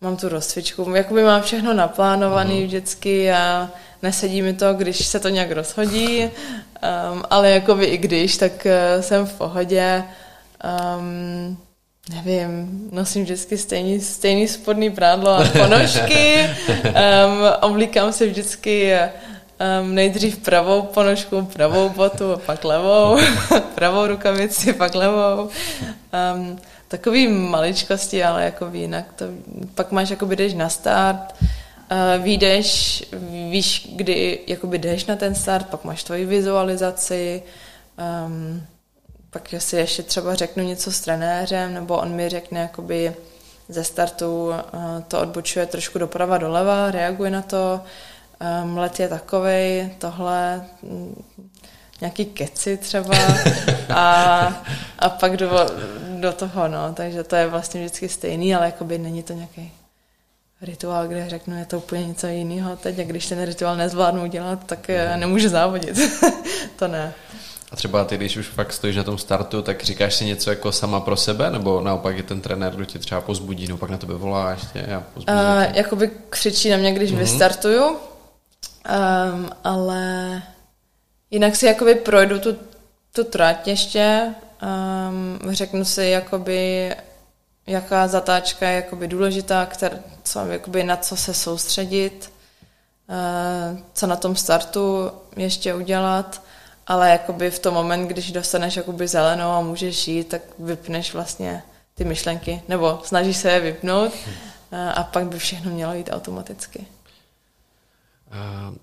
[0.00, 2.66] mám tu rozcvičku, jakoby mám všechno naplánovaný mm.
[2.66, 3.70] vždycky a
[4.02, 9.02] nesedí mi to, když se to nějak rozhodí, um, ale jakoby i když, tak uh,
[9.02, 10.04] jsem v pohodě.
[10.98, 11.58] Um,
[12.08, 16.46] nevím, nosím vždycky stejný, stejný spodný prádlo a ponožky,
[16.84, 16.92] um,
[17.60, 18.92] oblíkám se vždycky
[19.82, 23.18] um, nejdřív pravou ponožku, pravou botu, pak levou,
[23.74, 25.48] pravou rukavici, pak levou.
[26.34, 29.24] Um, takový maličkosti, ale jako jinak to,
[29.74, 33.04] pak máš, jakoby jdeš na start, uh, výjdeš,
[33.50, 37.42] víš, kdy jakoby jdeš na ten start, pak máš tvoji vizualizaci,
[38.26, 38.62] um,
[39.38, 43.14] pak si ještě třeba řeknu něco s trenérem, nebo on mi řekne jakoby
[43.68, 44.54] ze startu uh,
[45.08, 47.80] to odbočuje trošku doprava doleva, reaguje na to,
[48.62, 51.24] um, let je takovej, tohle, um,
[52.00, 53.16] nějaký keci třeba
[53.94, 54.46] a,
[54.98, 55.66] a pak do,
[56.20, 59.72] do toho, no, takže to je vlastně vždycky stejný, ale jakoby není to nějaký
[60.62, 64.66] rituál, kde řeknu, je to úplně něco jiného teď a když ten rituál nezvládnu udělat,
[64.66, 65.98] tak eh, nemůžu závodit.
[66.76, 67.14] to ne.
[67.72, 70.72] A třeba ty, když už fakt stojíš na tom startu, tak říkáš si něco jako
[70.72, 73.98] sama pro sebe, nebo naopak je ten trenér, kdo tě třeba pozbudí, no pak na
[73.98, 77.18] tebe volá ještě a uh, Jakoby křičí na mě, když mm-hmm.
[77.18, 80.42] vystartuju, um, ale
[81.30, 82.56] jinak si jakoby projdu tu,
[83.12, 84.34] tu trať ještě,
[85.42, 86.92] um, řeknu si jakoby,
[87.66, 92.32] jaká zatáčka je jakoby důležitá, kter, co, jakoby na co se soustředit,
[93.08, 96.47] uh, co na tom startu ještě udělat
[96.88, 101.62] ale jakoby v tom moment, když dostaneš jakoby zelenou a můžeš jít, tak vypneš vlastně
[101.94, 104.12] ty myšlenky, nebo snažíš se je vypnout
[104.94, 106.86] a pak by všechno mělo jít automaticky.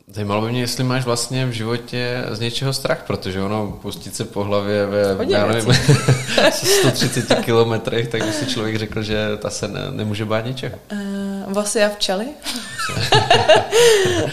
[0.07, 4.25] Zajímalo by mě, jestli máš vlastně v životě z něčeho strach, protože ono pustit se
[4.25, 5.73] po hlavě ve, já nevím,
[6.51, 10.77] 130 kilometrech, tak by si člověk řekl, že ta se ne, nemůže bát ničeho.
[10.91, 12.27] Uh, vosy a včely.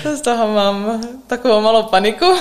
[0.17, 2.37] z toho mám takovou malou paniku.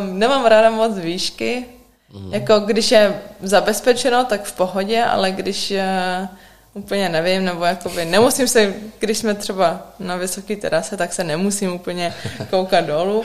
[0.00, 1.64] Um, nemám ráda moc výšky.
[2.12, 2.34] Mm.
[2.34, 6.28] Jako když je zabezpečeno, tak v pohodě, ale když uh,
[6.74, 11.72] úplně nevím, nebo jakoby nemusím se, když jsme třeba na vysoké terase, tak se nemusím
[11.72, 12.14] úplně
[12.50, 13.24] koukat dolů.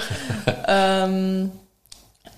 [1.06, 1.52] Um,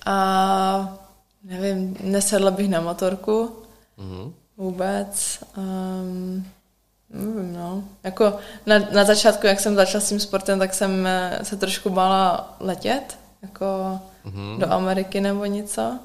[0.05, 0.97] a
[1.43, 3.55] nevím, nesedla bych na motorku
[3.99, 4.31] mm-hmm.
[4.57, 5.39] vůbec.
[5.57, 6.47] Um,
[7.09, 7.83] nevím, no.
[8.03, 11.89] Jako na, na začátku, jak jsem začala s tím sportem, tak jsem eh, se trošku
[11.89, 13.65] bála letět, jako
[14.25, 14.57] mm-hmm.
[14.59, 15.99] do Ameriky nebo něco.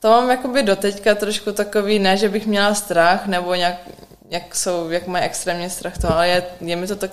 [0.00, 3.76] To mám jakoby doteďka trošku takový, ne, že bych měla strach, nebo nějak,
[4.30, 7.10] jak, jsou, jak mají extrémně strach to, ale je, je mi to tak,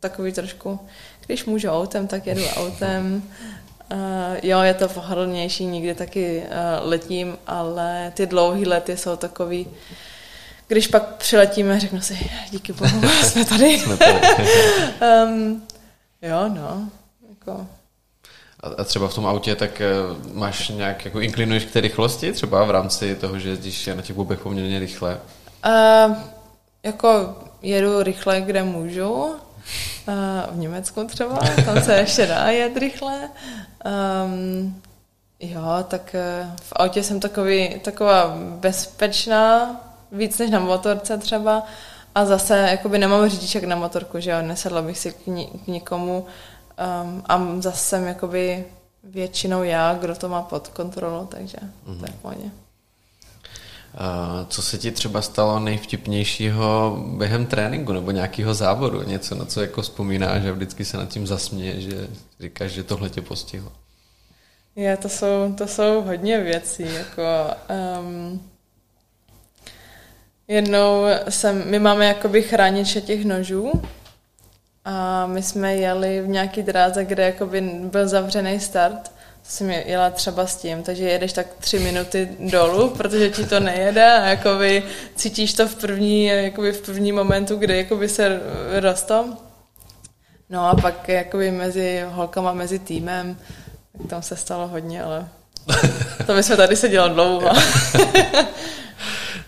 [0.00, 0.80] takový trošku,
[1.26, 3.22] když můžu autem, tak jedu autem.
[3.92, 3.98] Uh,
[4.42, 9.66] jo, je to pohodlnější, nikdy taky uh, letím, ale ty dlouhé lety jsou takový,
[10.68, 13.78] když pak přiletíme, řeknu si, díky bohu, jsme tady.
[13.78, 14.20] jsme tady.
[15.26, 15.62] um,
[16.22, 16.88] jo, no.
[17.28, 17.66] Jako.
[18.78, 22.64] A třeba v tom autě, tak uh, máš nějak, jako inklinuješ k té rychlosti, třeba
[22.64, 25.20] v rámci toho, že jezdíš na těch bobech poměrně rychle?
[25.66, 26.16] Uh,
[26.82, 29.34] jako jedu rychle, kde můžu.
[30.50, 33.30] v Německu třeba, tam se ještě dá jet rychle.
[34.24, 34.82] Um,
[35.40, 39.76] jo, tak eh, v autě jsem takový, taková bezpečná,
[40.12, 41.62] víc než na motorce třeba.
[42.14, 45.66] A zase jakoby nemám řidiček na motorku, že jo, nesedla bych si k, ni- k
[45.66, 46.26] nikomu.
[47.04, 48.64] Um, a zase jsem jakoby
[49.04, 51.98] většinou já, kdo to má pod kontrolou, takže mm-hmm.
[51.98, 52.50] to je pohodě.
[54.48, 59.02] Co se ti třeba stalo nejvtipnějšího během tréninku nebo nějakého závodu?
[59.02, 62.08] Něco, na co jako vzpomínáš a vždycky se nad tím zasměje, že
[62.40, 63.72] říkáš, že tohle tě postihlo?
[64.76, 66.82] Je, to jsou, to jsou hodně věcí.
[66.82, 67.22] Jako,
[68.00, 68.42] um,
[70.48, 73.72] jednou jsem, my máme jakoby chrániče těch nožů
[74.86, 79.10] a my jsme jeli v nějaký dráze, kde jakoby byl zavřený start
[79.48, 84.12] jsem jela třeba s tím, takže jedeš tak tři minuty dolů, protože ti to nejede
[84.12, 84.82] a jakoby
[85.14, 88.40] cítíš to v první, jakoby v první momentu, kdy jakoby se
[88.80, 89.36] rostou.
[90.50, 93.36] No a pak jakoby mezi holkama, mezi týmem,
[93.98, 95.28] tak tam se stalo hodně, ale
[96.26, 97.50] to by jsme tady seděli dlouho.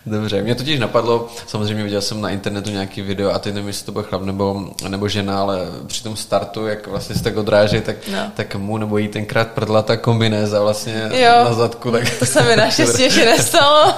[0.09, 3.87] Dobře, mě totiž napadlo, samozřejmě viděl jsem na internetu nějaký video a teď nevím, jestli
[3.87, 7.81] to byl chlap nebo, nebo žena, ale při tom startu, jak vlastně se tak odráží,
[7.81, 8.19] tak, no.
[8.35, 11.91] tak mu nebo jí tenkrát prdla ta kombinéza vlastně jo, na zadku.
[11.91, 12.19] Tak...
[12.19, 13.95] to se mi naštěstí ještě nestalo.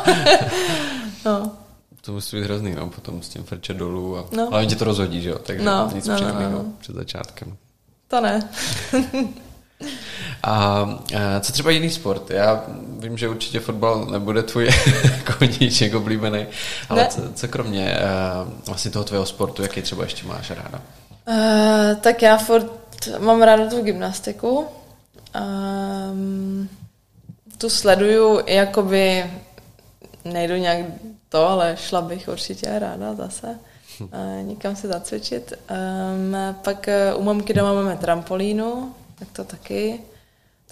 [1.24, 1.50] no.
[2.00, 4.18] To musí být hrozný, no, potom s tím frče dolů.
[4.18, 4.24] A...
[4.32, 4.48] No.
[4.50, 5.38] Ale oni tě to rozhodí, že jo?
[5.42, 6.64] Takže no, nic no, příjemného no, no.
[6.80, 7.56] před začátkem.
[8.08, 8.48] To ne.
[10.42, 10.86] A
[11.40, 12.30] co třeba jiný sport?
[12.30, 12.64] Já
[12.98, 14.68] vím, že určitě fotbal nebude tvůj
[15.38, 16.46] koníček oblíbený,
[16.88, 17.96] ale co, co kromě
[18.66, 20.80] vlastně toho tvého sportu, jaký třeba ještě máš ráda?
[21.28, 22.80] Uh, tak já furt
[23.18, 24.66] mám ráda tu gymnastiku.
[25.40, 26.68] Um,
[27.58, 29.30] tu sleduju, jakoby
[30.24, 30.86] nejdu nějak
[31.28, 33.58] to, ale šla bych určitě ráda zase
[34.00, 34.08] uh,
[34.42, 35.52] někam se zacvičit.
[35.70, 40.00] Um, pak u mamky doma máme trampolínu, tak to taky.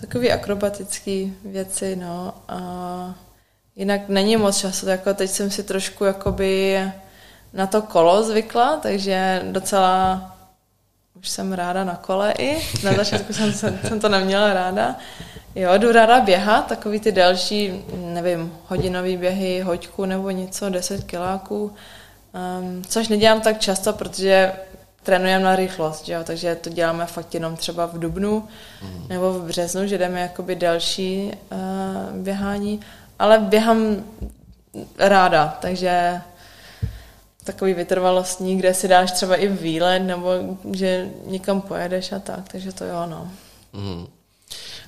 [0.00, 2.34] Takové akrobatické věci, no.
[2.48, 3.14] A
[3.76, 6.80] jinak není moc času, jako teď jsem si trošku jakoby
[7.52, 10.22] na to kolo zvykla, takže docela
[11.14, 12.62] už jsem ráda na kole i.
[12.84, 14.96] Na začátku jsem, jsem to neměla ráda.
[15.54, 21.74] Jo, jdu ráda běhat, takový ty další, nevím, hodinový běhy, hoďku nebo něco, 10 kiláků.
[22.60, 24.52] Um, což nedělám tak často, protože
[25.02, 26.20] trénujeme na rychlost, že jo?
[26.24, 28.48] takže to děláme fakt jenom třeba v dubnu
[28.82, 29.06] mm.
[29.08, 32.80] nebo v březnu, že jdeme jakoby další uh, běhání,
[33.18, 34.04] ale běhám
[34.98, 36.20] ráda, takže
[37.44, 40.30] takový vytrvalostní, kde si dáš třeba i výlet, nebo
[40.72, 43.30] že někam pojedeš a tak, takže to jo, no.
[43.72, 44.06] Mm.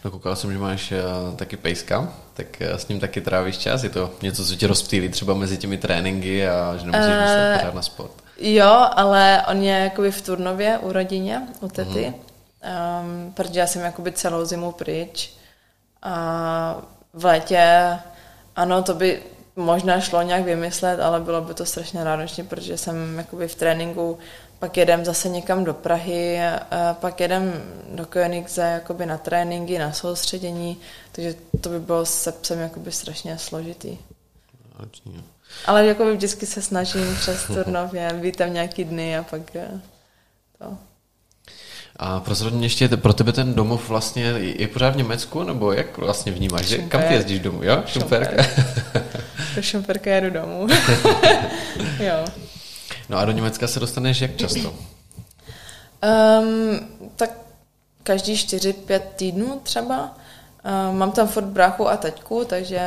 [0.04, 3.82] No koukal jsem, že máš uh, taky pejska, tak uh, s ním taky trávíš čas?
[3.82, 7.58] Je to něco, co tě rozptýlí třeba mezi těmi tréninky a že nemusíš uh, myslet
[7.60, 8.19] pořád na sport?
[8.40, 12.14] Jo, ale on je jakoby v Turnově u rodině, u tety,
[12.62, 13.00] uh-huh.
[13.02, 15.34] um, protože já jsem jakoby celou zimu pryč
[16.02, 16.82] a
[17.12, 17.98] v létě,
[18.56, 19.22] ano, to by
[19.56, 24.18] možná šlo nějak vymyslet, ale bylo by to strašně náročné, protože jsem jakoby v tréninku,
[24.58, 26.40] pak jedem zase někam do Prahy,
[26.92, 27.62] pak jedem
[27.94, 30.78] do Koenigse jakoby na tréninky, na soustředění,
[31.12, 33.98] takže to by bylo se psem jakoby strašně složitý.
[34.74, 35.24] Náročný,
[35.66, 40.78] ale jako vždycky se snažím přes turnově, být tam nějaký dny a pak to.
[41.96, 46.32] A prozradně ještě, pro tebe ten domov vlastně je pořád v Německu, nebo jak vlastně
[46.32, 46.66] vnímáš?
[46.66, 46.78] Že?
[46.78, 47.82] Kam ty jezdíš domů, jo?
[47.86, 48.42] Šumperka.
[49.56, 50.66] Do Šumperka jedu domů.
[51.98, 52.24] jo.
[53.08, 54.74] No a do Německa se dostaneš jak často?
[56.02, 57.30] Um, tak
[58.02, 60.16] každý čtyři, pět týdnů třeba.
[60.64, 62.80] Um, mám tam furt bráchu a teďku, takže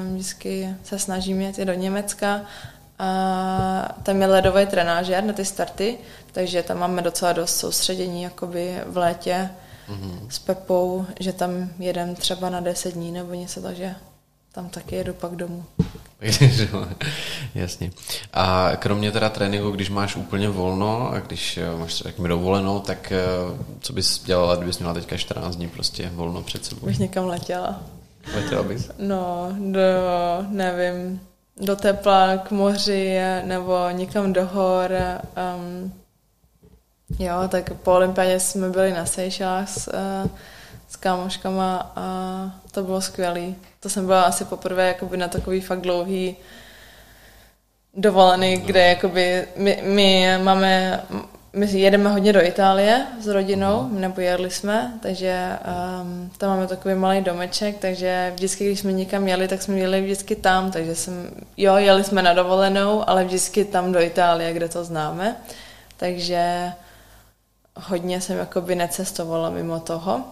[0.00, 2.40] um, vždycky se snažím jet i do Německa.
[2.98, 5.98] A tam je ledový trenážer na ty starty,
[6.32, 9.50] takže tam máme docela dost soustředění jakoby v létě
[9.88, 10.28] mm-hmm.
[10.28, 13.94] s Pepou, že tam jedem třeba na 10 dní nebo něco, takže
[14.52, 15.64] tam taky jedu pak domů.
[17.54, 17.90] Jasně.
[18.32, 23.12] A kromě teda tréninku, když máš úplně volno a když eh, máš mi dovolenou, tak
[23.12, 23.24] eh,
[23.80, 26.86] co bys dělala, kdybys měla teďka 14 dní prostě volno před sebou?
[26.86, 27.82] Bych někam letěla.
[28.34, 28.90] Letěla bys?
[28.98, 29.80] No, do,
[30.48, 31.20] nevím,
[31.56, 34.90] do tepla, k moři nebo někam do hor.
[35.56, 35.92] Um,
[37.18, 40.30] jo, tak po olympiádě jsme byli na Seychelles uh,
[40.88, 42.04] s kámoškama a
[42.70, 43.54] to bylo skvělé.
[43.80, 46.36] To jsem byla asi poprvé jakoby na takový fakt dlouhý
[47.94, 51.02] dovolený, kde jakoby my, my máme
[51.56, 55.58] my jedeme hodně do Itálie s rodinou, nebo jeli jsme, takže
[56.02, 60.00] um, tam máme takový malý domeček, takže vždycky, když jsme někam jeli, tak jsme jeli
[60.00, 64.68] vždycky tam, takže jsem, jo, jeli jsme na dovolenou, ale vždycky tam do Itálie, kde
[64.68, 65.36] to známe,
[65.96, 66.72] takže
[67.76, 70.24] hodně jsem jakoby necestovala mimo toho.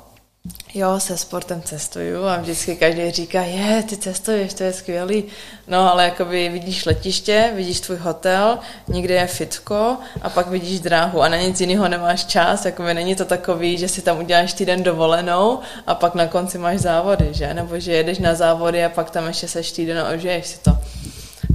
[0.74, 5.24] Jo, se sportem cestuju a vždycky každý říká, je, ty cestuješ, to je skvělý.
[5.68, 11.22] No, ale jakoby vidíš letiště, vidíš tvůj hotel, někde je fitko a pak vidíš dráhu
[11.22, 14.82] a na nic jiného nemáš čas, jakoby není to takový, že si tam uděláš týden
[14.82, 17.54] dovolenou a pak na konci máš závody, že?
[17.54, 20.78] Nebo že jedeš na závody a pak tam ještě seš týden a užiješ si to.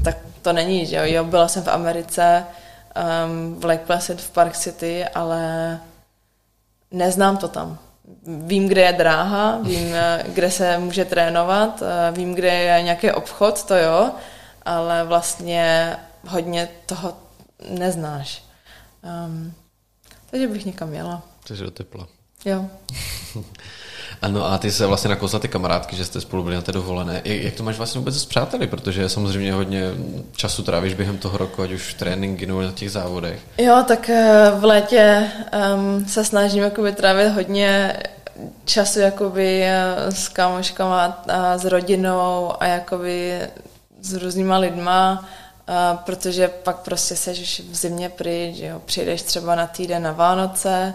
[0.03, 1.03] Tak to není, že jo.
[1.05, 2.45] jo byla jsem v Americe,
[3.25, 5.79] um, v Lake Placid, v Park City, ale
[6.91, 7.79] neznám to tam
[8.23, 9.95] vím, kde je dráha, vím,
[10.27, 14.11] kde se může trénovat, vím, kde je nějaký obchod, to jo,
[14.61, 15.95] ale vlastně
[16.27, 17.17] hodně toho
[17.69, 18.43] neznáš.
[19.25, 19.53] Um,
[20.31, 21.21] takže bych někam jela.
[21.47, 22.07] Takže do tepla.
[22.45, 22.65] Jo.
[24.21, 27.21] Ano a ty se vlastně nakousla ty kamarádky, že jste spolu byli na té dovolené.
[27.23, 29.83] Jak to máš vlastně vůbec s přáteli, protože samozřejmě hodně
[30.35, 33.39] času trávíš během toho roku, ať už v tréninky nebo na těch závodech.
[33.57, 35.31] Jo, tak eh, v létě
[35.75, 37.97] um, se snažím jakoby trávit hodně
[38.65, 43.39] času jakoby eh, s kamoškama a s rodinou a jakoby
[44.01, 45.29] s různýma lidma,
[45.69, 48.81] eh, protože pak prostě seš v zimě pryč, jo.
[48.85, 50.93] přijdeš třeba na týden na Vánoce,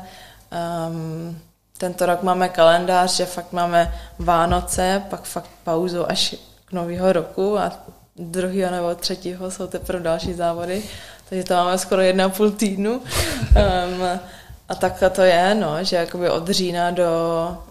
[0.88, 1.38] um,
[1.78, 7.58] tento rok máme kalendář, že fakt máme Vánoce, pak fakt pauzu až k nového roku
[7.58, 7.72] a
[8.16, 10.82] druhého nebo třetího jsou teprve další závody,
[11.28, 13.02] takže to máme skoro jedna půl týdnu.
[13.54, 14.20] Um,
[14.68, 17.08] a tak to je, no, že jakoby od října do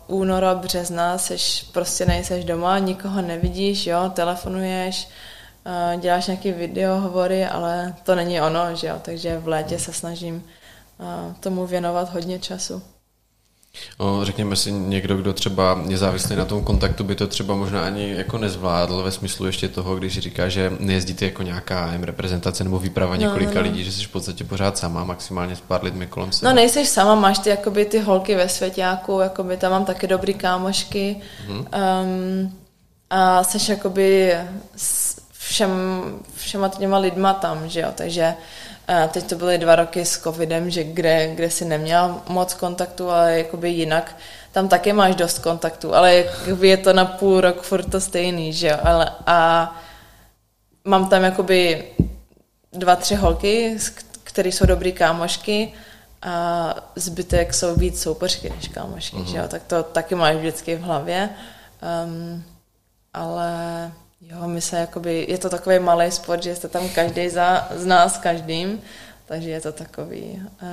[0.08, 5.08] února, března seš, prostě nejseš doma, nikoho nevidíš, jo, telefonuješ,
[5.66, 10.44] uh, děláš nějaké videohovory, ale to není ono, že jo, takže v létě se snažím
[10.98, 12.84] uh, tomu věnovat hodně času.
[13.98, 17.82] O, řekněme si někdo, kdo třeba je závislý na tom kontaktu, by to třeba možná
[17.82, 22.80] ani jako nezvládl ve smyslu ještě toho, když říká, že nejezdíte jako nějaká reprezentace nebo
[22.80, 23.62] výprava no, několika no, no.
[23.62, 26.50] lidí, že jsi v podstatě pořád sama, maximálně s pár lidmi kolem sebe.
[26.50, 30.34] No nejseš sama, máš ty jakoby ty holky ve svěťáku, jakoby tam mám taky dobrý
[30.34, 31.58] kámošky hmm.
[31.58, 32.58] um,
[33.10, 34.34] a seš jakoby
[34.76, 35.72] s všem,
[36.36, 38.34] všema těma lidma tam, že jo, takže
[38.88, 43.10] a teď to byly dva roky s covidem, že kde, kde si neměla moc kontaktu,
[43.10, 44.16] ale jakoby jinak
[44.52, 46.24] tam taky máš dost kontaktů, ale
[46.62, 49.72] je to na půl rok furt to stejný, že jo, ale a
[50.86, 51.84] mám tam jakoby
[52.74, 53.78] dva, tři holky,
[54.24, 55.74] které jsou dobrý kámošky
[56.22, 59.32] a zbytek jsou víc soupeřky než kámošky, uh-huh.
[59.32, 61.30] že jo, tak to taky máš vždycky v hlavě,
[62.06, 62.44] um,
[63.14, 63.92] ale
[64.30, 67.86] Jo, my se jakoby, je to takový malý sport, že jste tam každý za, z
[67.86, 68.82] nás každým,
[69.26, 70.70] takže je to takový uh,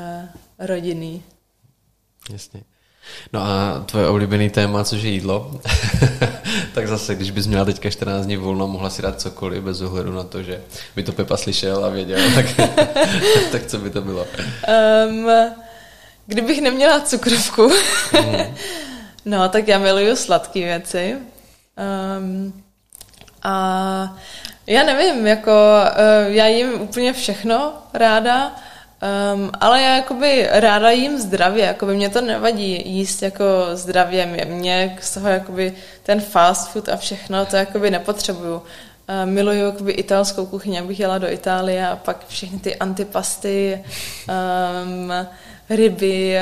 [0.59, 1.23] rodinný.
[2.33, 2.63] Jasně.
[3.33, 5.61] No a tvoje oblíbený téma, což je jídlo,
[6.75, 10.13] tak zase, když bys měla teďka 14 dní volno, mohla si dát cokoliv bez ohledu
[10.13, 10.63] na to, že
[10.97, 12.47] by to Pepa slyšel a věděl, tak,
[13.53, 14.27] tak co by to bylo?
[15.09, 15.31] Um,
[16.27, 17.63] kdybych neměla cukrovku,
[18.21, 18.55] mm.
[19.25, 21.17] no tak já miluju sladké věci.
[22.19, 22.63] Um,
[23.43, 24.16] a
[24.66, 28.53] já nevím, jako uh, já jím úplně všechno ráda,
[29.34, 34.45] Um, ale já jakoby ráda jím zdravě, jakoby mě to nevadí jíst jako zdravě, mě,
[34.45, 35.72] mě z toho jakoby
[36.03, 38.55] ten fast food a všechno, to jakoby nepotřebuju.
[38.55, 38.62] Uh,
[39.24, 43.84] miluju jakoby italskou kuchyni, abych jela do Itálie a pak všechny ty antipasty,
[44.28, 45.12] um,
[45.70, 46.38] ryby,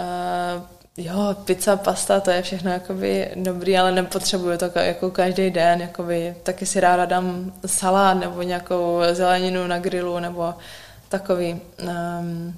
[0.00, 0.62] uh,
[0.96, 6.34] jo, pizza, pasta, to je všechno jakoby dobrý, ale nepotřebuju to jako každý den, jakoby
[6.42, 10.54] taky si ráda dám salát nebo nějakou zeleninu na grilu nebo
[11.08, 11.60] takový.
[11.82, 12.54] Um,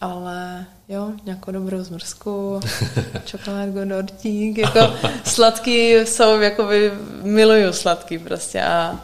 [0.00, 2.60] ale jo, nějakou dobrou zmrzku,
[3.24, 9.00] čokoládku, dortík, jako sladký jsou, jakoby miluju sladký prostě a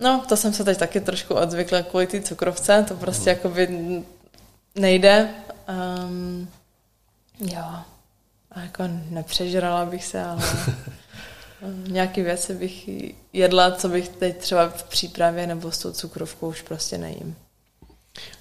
[0.00, 3.36] no, to jsem se teď taky trošku odzvykla kvůli té cukrovce, to prostě mm.
[3.36, 3.68] jakoby
[4.74, 5.28] nejde.
[5.68, 6.48] Um,
[7.42, 7.64] jo,
[8.50, 10.42] a jako nepřežrala bych se, ale
[11.88, 12.90] Nějaký věci bych
[13.32, 17.36] jedla, co bych teď třeba v přípravě nebo s tou cukrovkou už prostě nejím.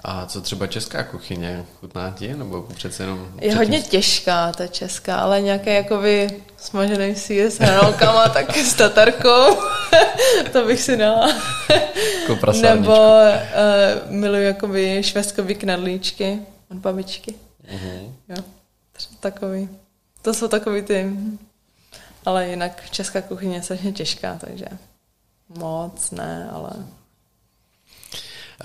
[0.03, 1.65] A co třeba česká kuchyně?
[1.79, 2.33] Chutná ti?
[2.33, 3.31] Nebo přece jenom...
[3.41, 9.57] Je hodně těžká ta česká, ale nějaké jakoby smažený sír s hranolkama, tak s tatarkou.
[10.51, 11.35] to bych si dala.
[12.29, 16.39] Jako nebo uh, miluji jakoby švestkový knedlíčky
[16.71, 17.35] od babičky.
[17.73, 18.11] Uh-huh.
[18.29, 18.43] Jo,
[19.19, 19.69] takový.
[20.21, 21.11] To jsou takový ty
[22.25, 24.65] ale jinak česká kuchyně je strašně těžká, takže
[25.49, 26.69] moc ne, ale...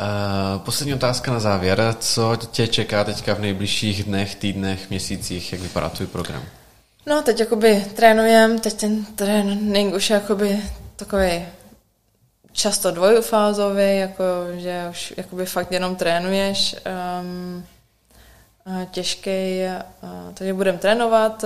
[0.00, 1.94] Uh, poslední otázka na závěr.
[1.98, 5.52] Co tě čeká teďka v nejbližších dnech, týdnech, měsících?
[5.52, 6.42] Jak vypadá tvůj program?
[7.06, 10.62] No, teď jakoby trénujem, teď ten trénink už je jakoby
[10.96, 11.46] takový
[12.52, 14.24] často dvojfázový, jako,
[14.56, 16.76] že už jakoby fakt jenom trénuješ.
[17.20, 17.66] Um,
[18.90, 19.60] těžký,
[20.34, 21.44] takže budeme trénovat.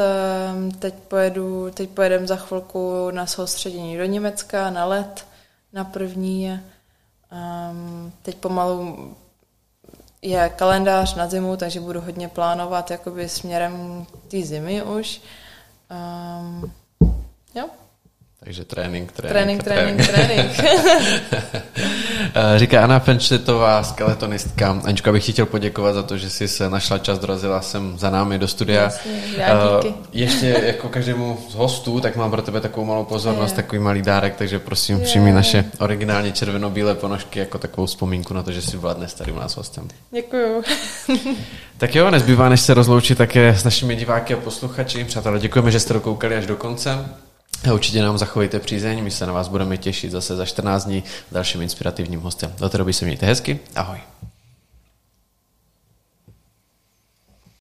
[0.78, 5.26] Teď, pojedu, teď pojedeme za chvilku na soustředění do Německa, na let,
[5.72, 6.60] na první.
[8.22, 9.16] Teď pomalu
[10.22, 15.20] je kalendář na zimu, takže budu hodně plánovat jakoby směrem té zimy už.
[15.90, 16.72] Um,
[17.54, 17.68] jo.
[18.44, 20.56] Takže trénink, trénink, trénink, trénink.
[20.56, 20.80] trénink.
[22.34, 24.80] Eh, říká Anna Fenštetová, skeletonistka.
[24.84, 28.10] Aničko, bych ti chtěl poděkovat za to, že jsi se našla čas, dorazila jsem za
[28.10, 28.82] námi do studia.
[28.82, 29.88] Jasně, já díky.
[29.88, 33.56] Uh, ještě jako každému z hostů, tak mám pro tebe takovou malou pozornost, je.
[33.56, 38.52] takový malý dárek, takže prosím, přijmi naše originálně červeno-bílé ponožky jako takovou vzpomínku na to,
[38.52, 39.88] že jsi byla dnes tady u nás hostem.
[40.10, 40.62] Děkuju.
[41.78, 45.04] tak jo, nezbývá, než se rozloučit také s našimi diváky a posluchači.
[45.04, 47.04] Přátelé, děkujeme, že jste dokoukali až do konce.
[47.68, 51.04] A určitě nám zachovejte přízeň, my se na vás budeme těšit zase za 14 dní
[51.32, 52.52] dalším inspirativním hostem.
[52.58, 53.98] Do té doby se mějte hezky, ahoj.